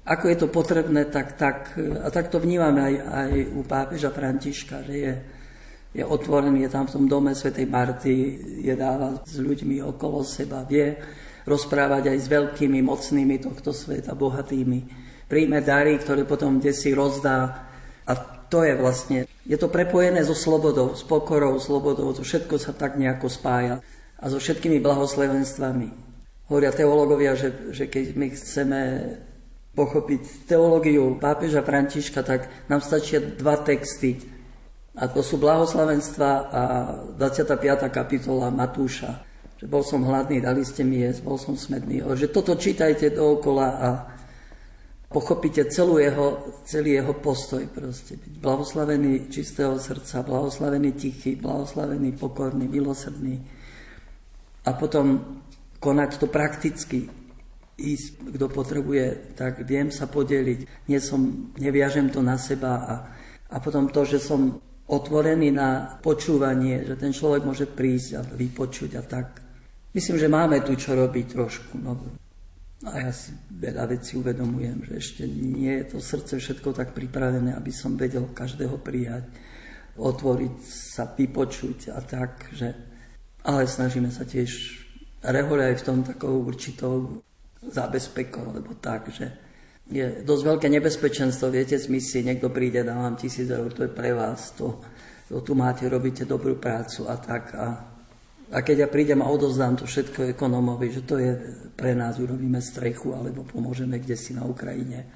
[0.08, 4.84] Ako je to potrebné, tak, tak a tak to vnímame aj, aj u pápeža Františka,
[4.84, 5.14] že je,
[6.00, 8.12] je otvorený, je tam v tom dome svätej Marty,
[8.64, 10.96] je dáva s ľuďmi okolo seba, vie
[11.44, 14.80] rozprávať aj s veľkými, mocnými tohto sveta, bohatými.
[15.28, 17.68] Príjme dary, ktoré potom kde rozdá.
[18.04, 18.12] A
[18.48, 22.96] to je vlastne, je to prepojené so slobodou, s pokorou, slobodou, to všetko sa tak
[22.96, 23.80] nejako spája
[24.18, 25.88] a so všetkými blahoslavenstvami.
[26.48, 28.80] Hovoria teológovia, že, že keď my chceme
[29.74, 34.22] pochopiť teológiu pápeža Františka, tak nám stačia dva texty.
[34.94, 36.62] A to sú blahoslavenstva a
[37.18, 37.90] 25.
[37.90, 39.26] kapitola Matúša.
[39.58, 42.06] Že bol som hladný, dali ste mi jesť, bol som smedný.
[42.14, 43.88] Že toto čítajte dookola a
[45.14, 48.18] pochopíte celú jeho, celý jeho postoj proste.
[48.18, 53.38] Byť blahoslavený čistého srdca, blahoslavený tichý, blahoslavený pokorný, milosrdný.
[54.66, 55.38] A potom
[55.78, 57.06] konať to prakticky.
[57.74, 60.90] Ísť, kto potrebuje, tak viem sa podeliť.
[60.90, 62.72] Nie som, neviažem to na seba.
[62.82, 62.94] A,
[63.54, 64.58] a potom to, že som
[64.90, 69.26] otvorený na počúvanie, že ten človek môže prísť a vypočuť a tak.
[69.94, 71.78] Myslím, že máme tu čo robiť trošku.
[71.78, 71.94] No,
[72.84, 77.56] a ja si veľa vecí uvedomujem, že ešte nie je to srdce všetko tak pripravené,
[77.56, 79.24] aby som vedel každého prijať,
[79.96, 82.76] otvoriť sa, vypočuť a tak, že...
[83.44, 84.80] Ale snažíme sa tiež
[85.20, 87.20] rehole aj v tom takou určitou
[87.60, 89.32] zábezpekou, lebo tak, že
[89.88, 93.92] je dosť veľké nebezpečenstvo, viete, z misie, niekto príde, dá vám tisíc eur, to je
[93.92, 94.80] pre vás, to,
[95.28, 97.52] to tu máte, robíte dobrú prácu a tak.
[97.52, 97.93] A
[98.52, 101.32] a keď ja prídem a odozdám to všetko ekonomovi, že to je
[101.72, 105.08] pre nás, urobíme strechu, alebo pomôžeme kde si na Ukrajine,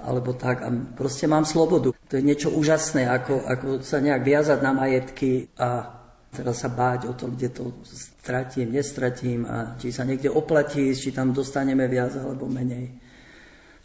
[0.00, 0.60] alebo tak.
[0.64, 1.96] A proste mám slobodu.
[1.96, 5.98] To je niečo úžasné, ako, ako sa nejak viazať na majetky a
[6.30, 11.10] teraz sa báť o to, kde to stratím, nestratím a či sa niekde oplatí, či
[11.10, 12.86] tam dostaneme viac alebo menej.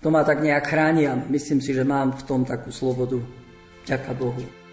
[0.02, 3.18] to ma tak nejak chráni a myslím si, že mám v tom takú slobodu.
[3.86, 4.65] Ďaká Bohu.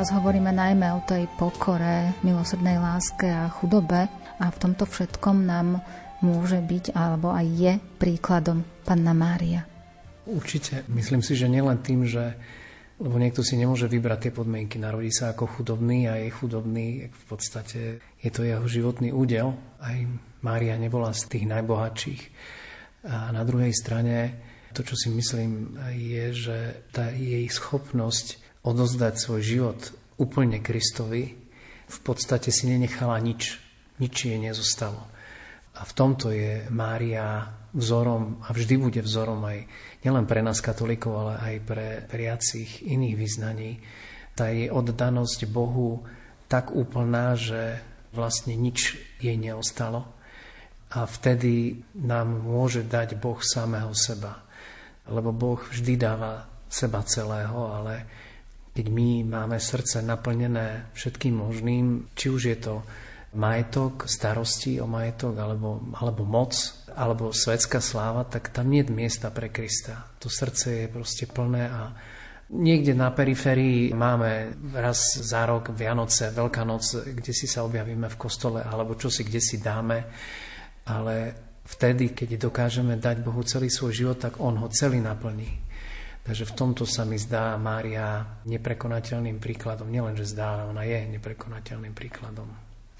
[0.00, 4.08] Teraz hovoríme najmä o tej pokore, milosrdnej láske a chudobe
[4.40, 5.84] a v tomto všetkom nám
[6.24, 9.68] môže byť alebo aj je príkladom Panna Mária.
[10.24, 10.88] Určite.
[10.88, 12.32] Myslím si, že nielen tým, že
[12.96, 14.80] lebo niekto si nemôže vybrať tie podmienky.
[14.80, 17.12] Narodí sa ako chudobný a je chudobný.
[17.12, 19.52] V podstate je to jeho životný údel.
[19.84, 20.00] Aj
[20.40, 22.22] Mária nebola z tých najbohatších.
[23.04, 24.32] A na druhej strane
[24.72, 29.80] to, čo si myslím, je, že tá jej schopnosť odozdať svoj život
[30.20, 31.36] úplne Kristovi,
[31.90, 33.58] v podstate si nenechala nič.
[33.98, 35.10] Nič jej nezostalo.
[35.76, 39.64] A v tomto je Mária vzorom a vždy bude vzorom aj
[40.02, 43.80] nielen pre nás katolíkov, ale aj pre veriacich iných vyznaní.
[44.34, 46.02] Tá jej oddanosť Bohu
[46.50, 47.78] tak úplná, že
[48.10, 50.10] vlastne nič jej neostalo.
[50.90, 54.42] A vtedy nám môže dať Boh samého seba.
[55.06, 58.06] Lebo Boh vždy dáva seba celého, ale
[58.70, 62.74] keď my máme srdce naplnené všetkým možným, či už je to
[63.34, 66.54] majetok, starosti o majetok, alebo, alebo moc,
[66.94, 70.10] alebo svetská sláva, tak tam nie je miesta pre Krista.
[70.18, 71.82] To srdce je proste plné a
[72.50, 78.18] Niekde na periférii máme raz za rok Vianoce, Veľká noc, kde si sa objavíme v
[78.18, 80.02] kostole, alebo čo si kde si dáme,
[80.82, 81.14] ale
[81.62, 85.69] vtedy, keď dokážeme dať Bohu celý svoj život, tak On ho celý naplní.
[86.20, 89.88] Takže v tomto sa mi zdá Mária neprekonateľným príkladom.
[89.88, 92.46] Nielen, že zdá, ona je neprekonateľným príkladom.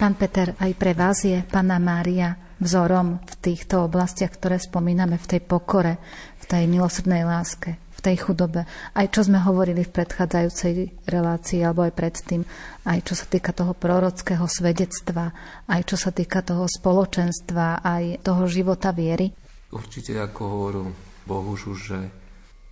[0.01, 5.37] Pán Peter, aj pre vás je Pána Mária vzorom v týchto oblastiach, ktoré spomíname, v
[5.37, 6.01] tej pokore,
[6.41, 8.65] v tej milosrdnej láske, v tej chudobe.
[8.97, 12.49] Aj čo sme hovorili v predchádzajúcej relácii, alebo aj predtým,
[12.89, 15.37] aj čo sa týka toho prorockého svedectva,
[15.69, 19.29] aj čo sa týka toho spoločenstva, aj toho života viery.
[19.69, 20.87] Určite, ako hovoril
[21.29, 22.09] Bohužu, že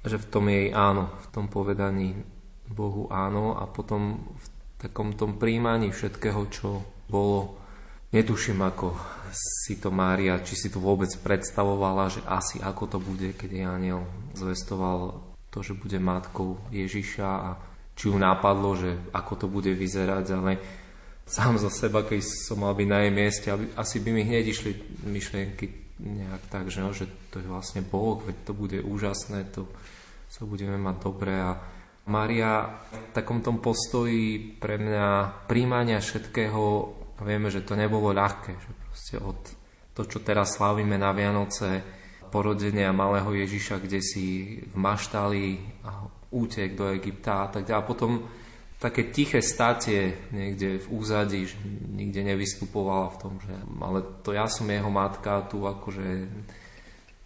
[0.06, 2.18] že v tom jej áno, v tom povedaní
[2.68, 4.46] Bohu áno a potom v
[4.78, 7.58] takom tom príjmaní všetkého, čo bolo.
[8.08, 8.96] Netuším, ako
[9.36, 13.68] si to Mária, či si to vôbec predstavovala, že asi ako to bude, keď jej
[13.68, 15.20] aniel zvestoval
[15.52, 17.50] to, že bude matkou Ježiša a
[17.92, 20.52] či ju nápadlo, že ako to bude vyzerať, ale
[21.28, 24.72] sám za seba, keď som mal byť na jej mieste, asi by mi hneď išli
[25.04, 25.66] myšlienky,
[25.98, 29.66] nejak tak, že, no, že to je vlastne Boh, veď to bude úžasné, to
[30.28, 31.56] sa budeme mať dobre a
[32.08, 36.62] Maria v takom tom postoji pre mňa príjmania všetkého,
[37.20, 39.40] vieme, že to nebolo ľahké, že proste od
[39.92, 41.82] to, čo teraz slávime na Vianoce,
[42.30, 47.82] porodenia malého Ježiša, kde si v maštali a útek do Egypta a tak ďalej.
[47.82, 48.12] A potom
[48.78, 51.58] také tiché statie niekde v úzadí, že
[51.98, 53.50] nikde nevystupovala v tom, že
[53.82, 56.30] ale to ja som jeho matka, tu akože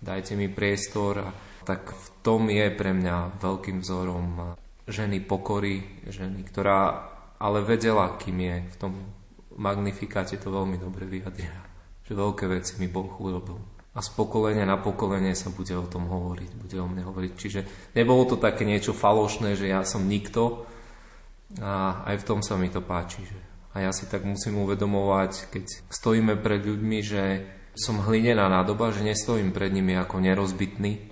[0.01, 1.29] dajte mi priestor.
[1.29, 7.11] A tak v tom je pre mňa veľkým vzorom ženy pokory, ženy, ktorá
[7.43, 8.93] ale vedela, kým je v tom
[9.59, 11.63] magnifikáte to veľmi dobre vyjadrila.
[12.07, 13.59] Že veľké veci mi Boh urobil.
[13.93, 17.33] A z pokolenia na pokolenie sa bude o tom hovoriť, bude o mne hovoriť.
[17.37, 17.61] Čiže
[17.93, 20.65] nebolo to také niečo falošné, že ja som nikto,
[21.61, 23.21] a aj v tom sa mi to páči.
[23.21, 23.39] Že
[23.73, 27.25] a ja si tak musím uvedomovať, keď stojíme pred ľuďmi, že
[27.73, 31.12] som hlinená nádoba, že nestojím pred nimi ako nerozbitný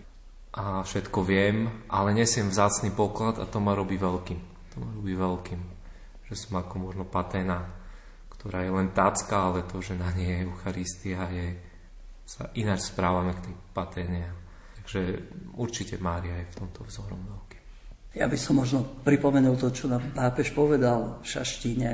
[0.51, 4.41] a všetko viem, ale nesiem vzácný poklad a to ma robí veľkým.
[4.75, 5.61] To ma robí veľkým.
[6.27, 7.71] Že som ako možno paténa,
[8.35, 11.47] ktorá je len tácka, ale to, že na nej je Eucharistia, je,
[12.27, 14.23] sa ináč správame k tej paténe.
[14.83, 15.01] Takže
[15.55, 17.59] určite Mária je v tomto vzorom veľký.
[18.19, 21.91] Ja by som možno pripomenul to, čo nám pápež povedal v šaštine,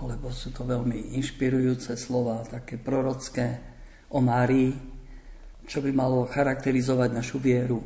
[0.00, 3.60] lebo sú to veľmi inšpirujúce slova, také prorocké
[4.08, 4.93] o Márii,
[5.64, 7.80] čo by malo charakterizovať našu vieru.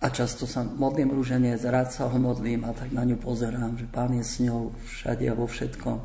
[0.00, 3.84] A často sa modlím rúženec, rád sa ho modlím a tak na ňu pozerám, že
[3.84, 5.98] Pán je s ňou všade a vo všetkom.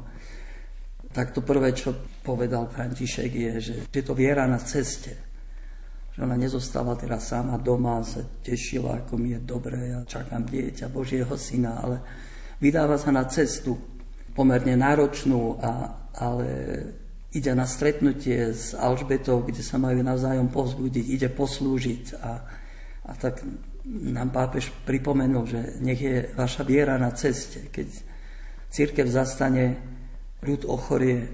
[1.15, 5.25] Tak to prvé, čo povedal František, je, že je to viera na ceste
[6.15, 10.88] že ona nezostala teraz sama doma sa tešila, ako mi je dobre, ja čakám dieťa
[10.88, 11.99] Božieho syna, ale
[12.63, 13.75] vydáva sa na cestu
[14.31, 15.71] pomerne náročnú, a,
[16.15, 16.47] ale
[17.36, 22.31] ide na stretnutie s Alžbetou, kde sa majú navzájom povzbudiť, ide poslúžiť a,
[23.05, 23.43] a tak
[23.86, 27.88] nám pápež pripomenul, že nech je vaša viera na ceste, keď
[28.71, 29.77] církev zastane,
[30.41, 31.27] ľud ochorie,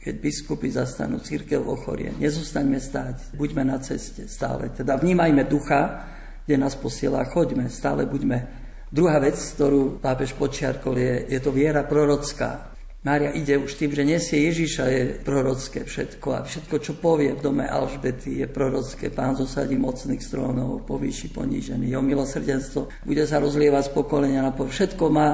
[0.00, 2.14] keď biskupy zastanú církev ochorie.
[2.16, 4.70] Nezostaňme stáť, buďme na ceste stále.
[4.70, 6.06] Teda vnímajme ducha,
[6.46, 8.38] kde nás posiela, choďme, stále buďme.
[8.86, 12.75] Druhá vec, ktorú pápež počiarkol, je, je to viera prorocká.
[13.06, 17.38] Mária ide už tým, že nesie Ježiša, je prorocké všetko a všetko, čo povie v
[17.38, 19.14] dome Alžbety, je prorocké.
[19.14, 21.86] Pán zosadí mocných strónov, povýši ponížený.
[21.86, 24.74] Jeho milosrdenstvo bude sa rozlievať z pokolenia na pokolenie.
[24.74, 25.28] Všetko má,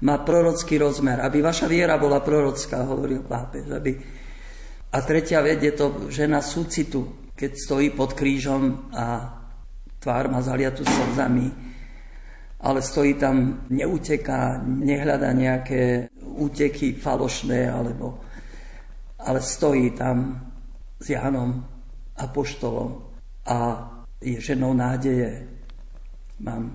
[0.00, 1.20] má prorocký rozmer.
[1.20, 3.76] Aby vaša viera bola prorocká, hovoril pápež.
[3.76, 4.00] Aby
[4.88, 9.36] a tretia vec je to žena súcitu, keď stojí pod krížom a
[10.00, 11.52] tvár má zaliatu slzami,
[12.58, 16.08] ale stojí tam, neuteká, nehľada nejaké
[16.38, 18.22] úteky falošné, alebo,
[19.18, 20.38] ale stojí tam
[20.98, 21.58] s Jánom
[22.18, 23.02] a poštolom
[23.46, 23.58] a
[24.22, 25.46] je ženou nádeje.
[26.42, 26.70] Mám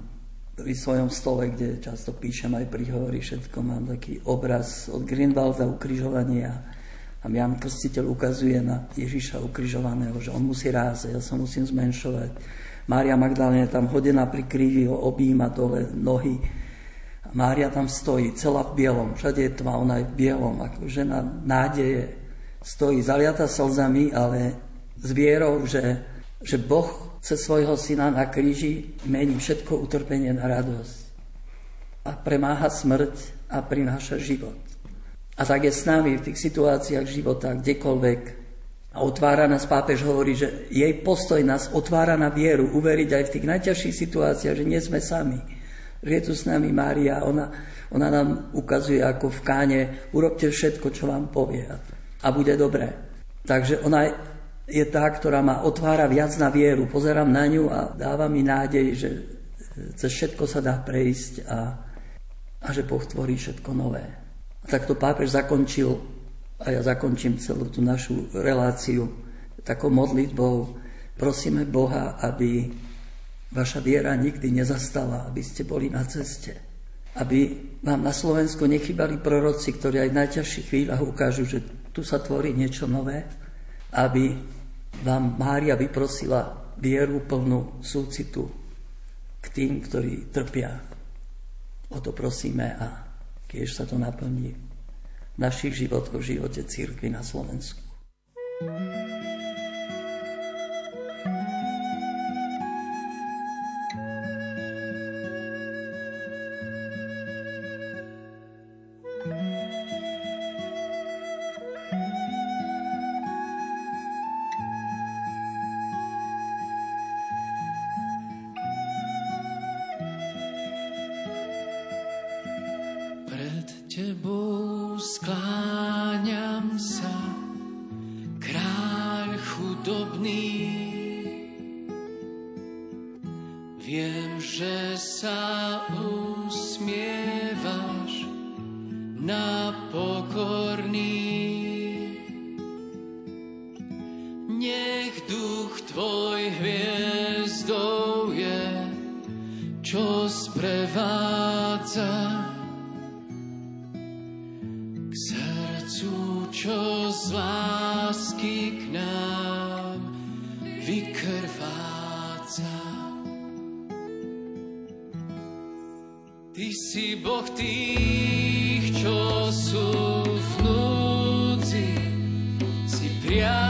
[0.54, 6.52] pri svojom stole, kde často píšem aj príhovory, všetko mám taký obraz od Greenwalda ukrižovania
[7.24, 12.32] a Jan Krstiteľ ukazuje na Ježiša ukrižovaného, že on musí rázať, ja sa musím zmenšovať.
[12.92, 16.36] Mária Magdalena tam hodená pri kríži, ho objíma dole nohy.
[17.34, 21.26] Mária tam stojí, celá v bielom, všade je tma, ona je v bielom, ako žena
[21.26, 22.14] nádeje.
[22.62, 24.54] Stojí zaliata slzami, ale
[25.02, 26.06] s vierou, že,
[26.46, 30.98] že Boh cez svojho syna na kríži mení všetko utrpenie na radosť.
[32.06, 34.60] A premáha smrť a prináša život.
[35.34, 38.22] A tak je s nami v tých situáciách života, kdekoľvek.
[38.94, 43.34] A otvára nás, pápež hovorí, že jej postoj nás otvára na vieru, uveriť aj v
[43.34, 45.42] tých najťažších situáciách, že nie sme sami.
[46.04, 47.48] Že je tu s nami Mária, ona,
[47.96, 49.80] ona nám ukazuje ako v káne,
[50.12, 51.64] urobte všetko, čo vám povie
[52.24, 52.92] a bude dobré.
[53.44, 54.08] Takže ona
[54.64, 56.88] je tá, ktorá ma otvára viac na vieru.
[56.88, 59.10] Pozerám na ňu a dáva mi nádej, že
[60.00, 61.60] cez všetko sa dá prejsť a,
[62.64, 64.04] a že Boh tvorí všetko nové.
[64.64, 65.92] A takto pápež zakončil,
[66.64, 69.12] a ja zakončím celú tú našu reláciu
[69.68, 70.80] takou modlitbou.
[71.20, 72.72] Prosíme Boha, aby
[73.54, 76.58] vaša viera nikdy nezastala, aby ste boli na ceste.
[77.14, 77.54] Aby
[77.86, 81.62] vám na Slovensku nechybali proroci, ktorí aj v najťažších chvíľach ukážu, že
[81.94, 83.22] tu sa tvorí niečo nové.
[83.94, 84.34] Aby
[85.06, 88.50] vám Mária vyprosila vieru plnú súcitu
[89.38, 90.74] k tým, ktorí trpia.
[91.94, 93.06] O to prosíme a
[93.46, 94.50] keď sa to naplní
[95.34, 97.82] v našich životoch, v živote církvy na Slovensku.
[98.64, 99.23] vrátiť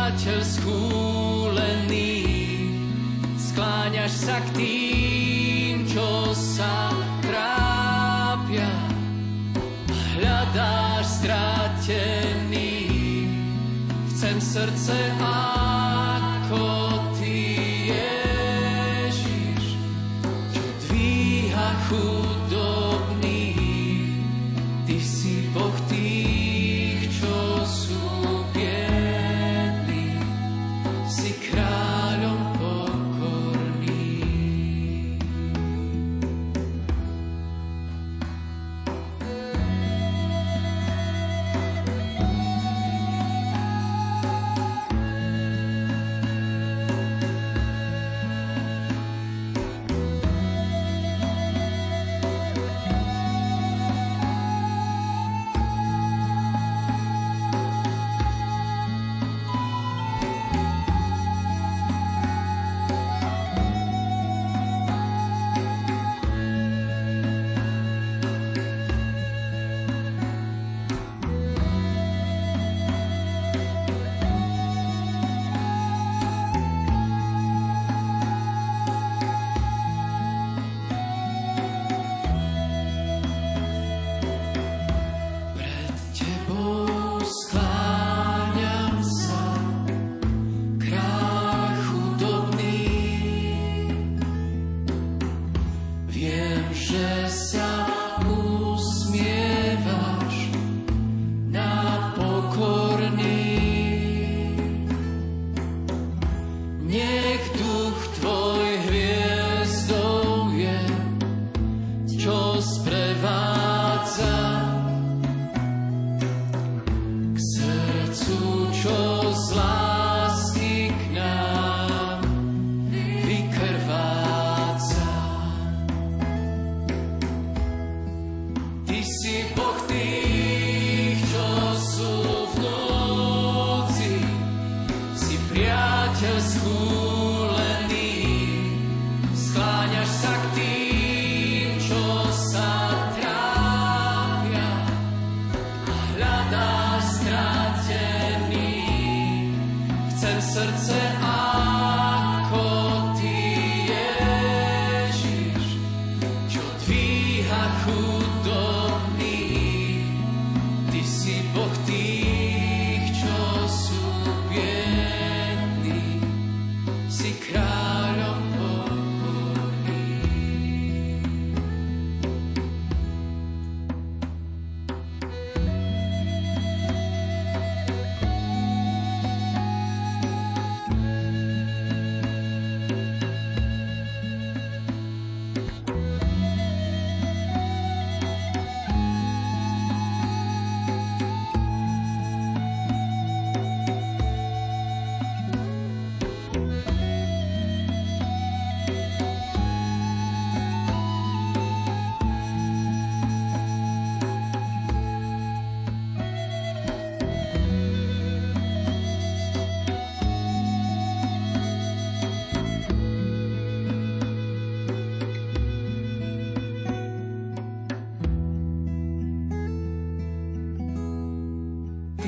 [0.03, 2.27] priateľ schúlený,
[3.39, 6.91] skláňaš sa k tým, čo sa
[7.23, 8.67] trápia.
[10.19, 12.83] Hľadáš stratený,
[14.11, 15.22] chcem srdce a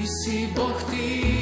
[0.06, 1.34] si Boh tým,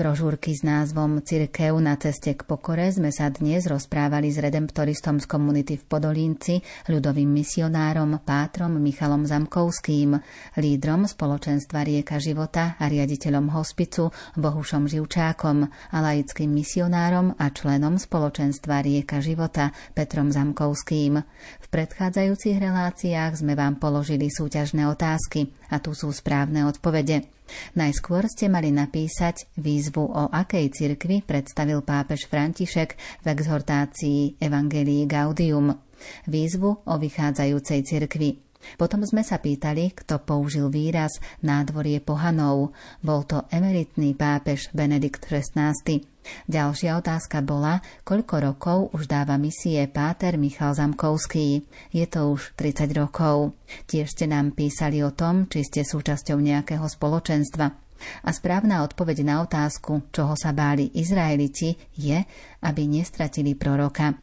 [0.00, 5.28] brožúrky s názvom Cirkev na ceste k pokore sme sa dnes rozprávali s redemptoristom z
[5.28, 10.16] komunity v Podolínci, ľudovým misionárom Pátrom Michalom Zamkovským,
[10.56, 14.08] lídrom spoločenstva Rieka života a riaditeľom hospicu
[14.40, 21.20] Bohušom Živčákom a laickým misionárom a členom spoločenstva Rieka života Petrom Zamkovským.
[21.60, 27.30] V predchádzajúcich reláciách sme vám položili súťažné otázky a tu sú správne odpovede.
[27.74, 35.74] Najskôr ste mali napísať výzvu, o akej cirkvi predstavil pápež František v exhortácii Evangelii Gaudium.
[36.26, 38.30] Výzvu o vychádzajúcej cirkvi.
[38.76, 42.76] Potom sme sa pýtali, kto použil výraz nádvorie pohanov.
[43.00, 45.72] Bol to emeritný pápež Benedikt XVI.
[46.46, 51.64] Ďalšia otázka bola, koľko rokov už dáva misie Páter Michal Zamkovský.
[51.90, 53.56] Je to už 30 rokov.
[53.88, 57.89] Tiež ste nám písali o tom, či ste súčasťou nejakého spoločenstva.
[58.24, 62.22] A správna odpoveď na otázku, čoho sa báli Izraeliti, je,
[62.64, 64.16] aby nestratili proroka.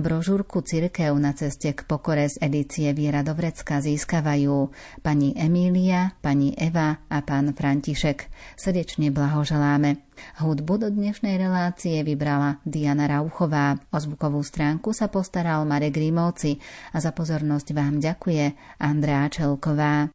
[0.00, 4.72] Brožúrku Cirkev na ceste k pokore z edície Viera Dovrecka získavajú
[5.04, 8.32] pani Emília, pani Eva a pán František.
[8.56, 10.00] Srdečne blahoželáme.
[10.42, 13.78] Hudbu do dnešnej relácie vybrala Diana Rauchová.
[13.92, 16.58] O zvukovú stránku sa postaral Marek Rímovci
[16.90, 18.44] a za pozornosť vám ďakuje
[18.82, 20.10] Andrea Čelková.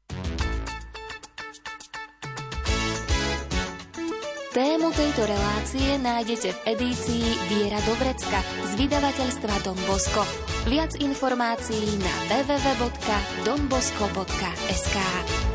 [4.54, 8.38] Tému tejto relácie nájdete v edícii Viera Dobrecka
[8.70, 10.22] z vydavateľstva Don Bosco.
[10.70, 14.97] Viac informácií na www.donbosco.sk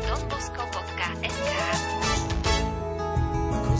[0.03, 1.51] donbosco.sk
[3.55, 3.71] Ako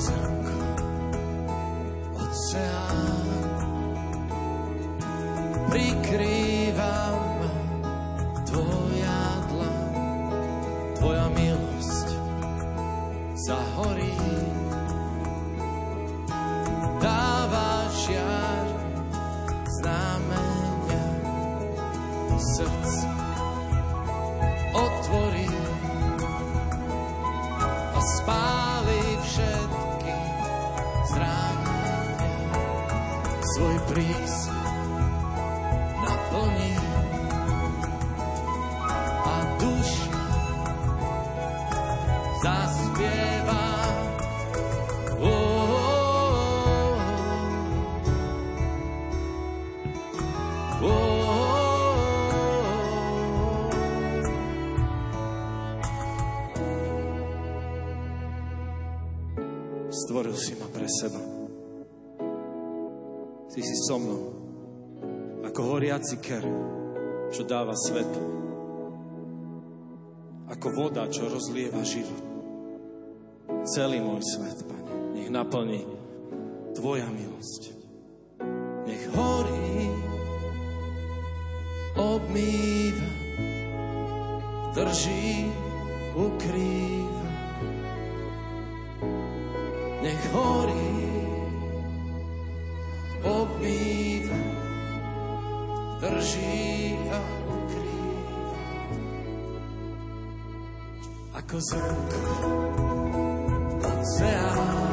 [8.48, 9.20] tvoja
[9.52, 9.84] dlan,
[10.96, 12.08] tvoja milosť
[13.36, 14.16] zahorí
[16.98, 18.66] dáva žiar
[19.78, 21.06] znamenia
[22.42, 22.92] srdc.
[24.74, 25.54] Otvorí
[27.94, 30.16] a spáli všetky
[31.14, 32.26] zranenia.
[33.54, 34.36] Svoj prís
[36.02, 36.74] naplní
[63.90, 64.24] so mnou.
[65.50, 66.46] Ako horiaci ker,
[67.34, 68.22] čo dáva svetlo.
[70.54, 72.22] Ako voda, čo rozlieva život.
[73.66, 75.90] Celý môj svet, Pane, nech naplní
[76.78, 77.62] Tvoja milosť.
[78.86, 79.90] Nech horí,
[81.98, 83.10] obmýva,
[84.78, 85.50] drží,
[86.14, 87.18] ukrýva
[90.00, 91.09] nech horí,
[97.10, 98.62] a ukrýva.
[101.40, 102.22] Ako zrnko
[103.82, 104.89] oceán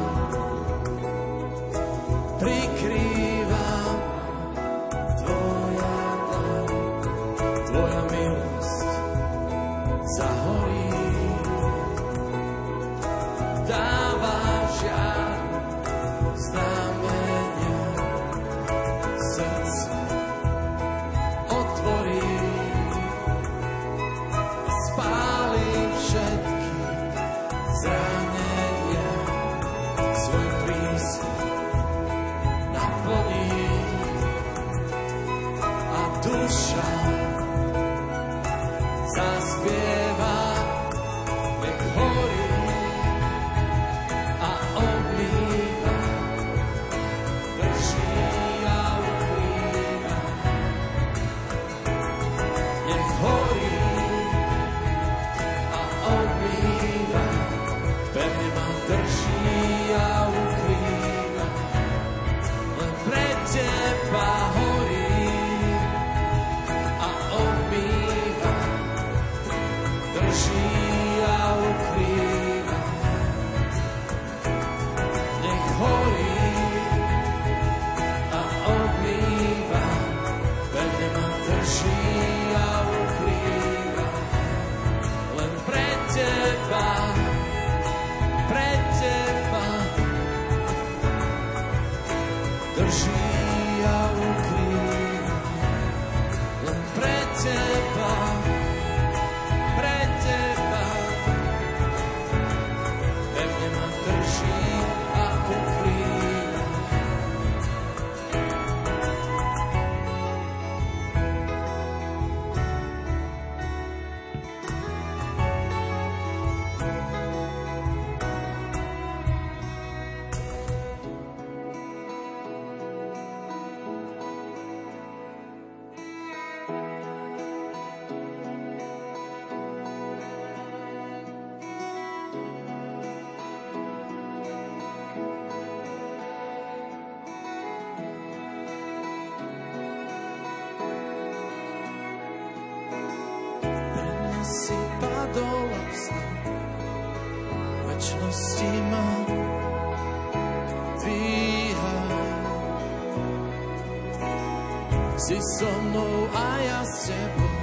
[155.17, 157.57] si so mnou a ja s tebou,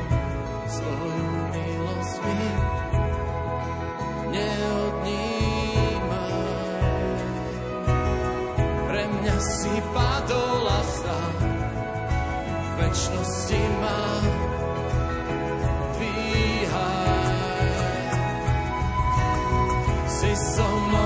[0.67, 2.51] svoju milosť mi
[4.35, 5.15] neodnímaj.
[8.91, 11.35] Pre mňa si padol a vstal,
[12.83, 14.03] večnosti má
[15.95, 17.39] dvíhaj.
[20.11, 21.04] Si so mnou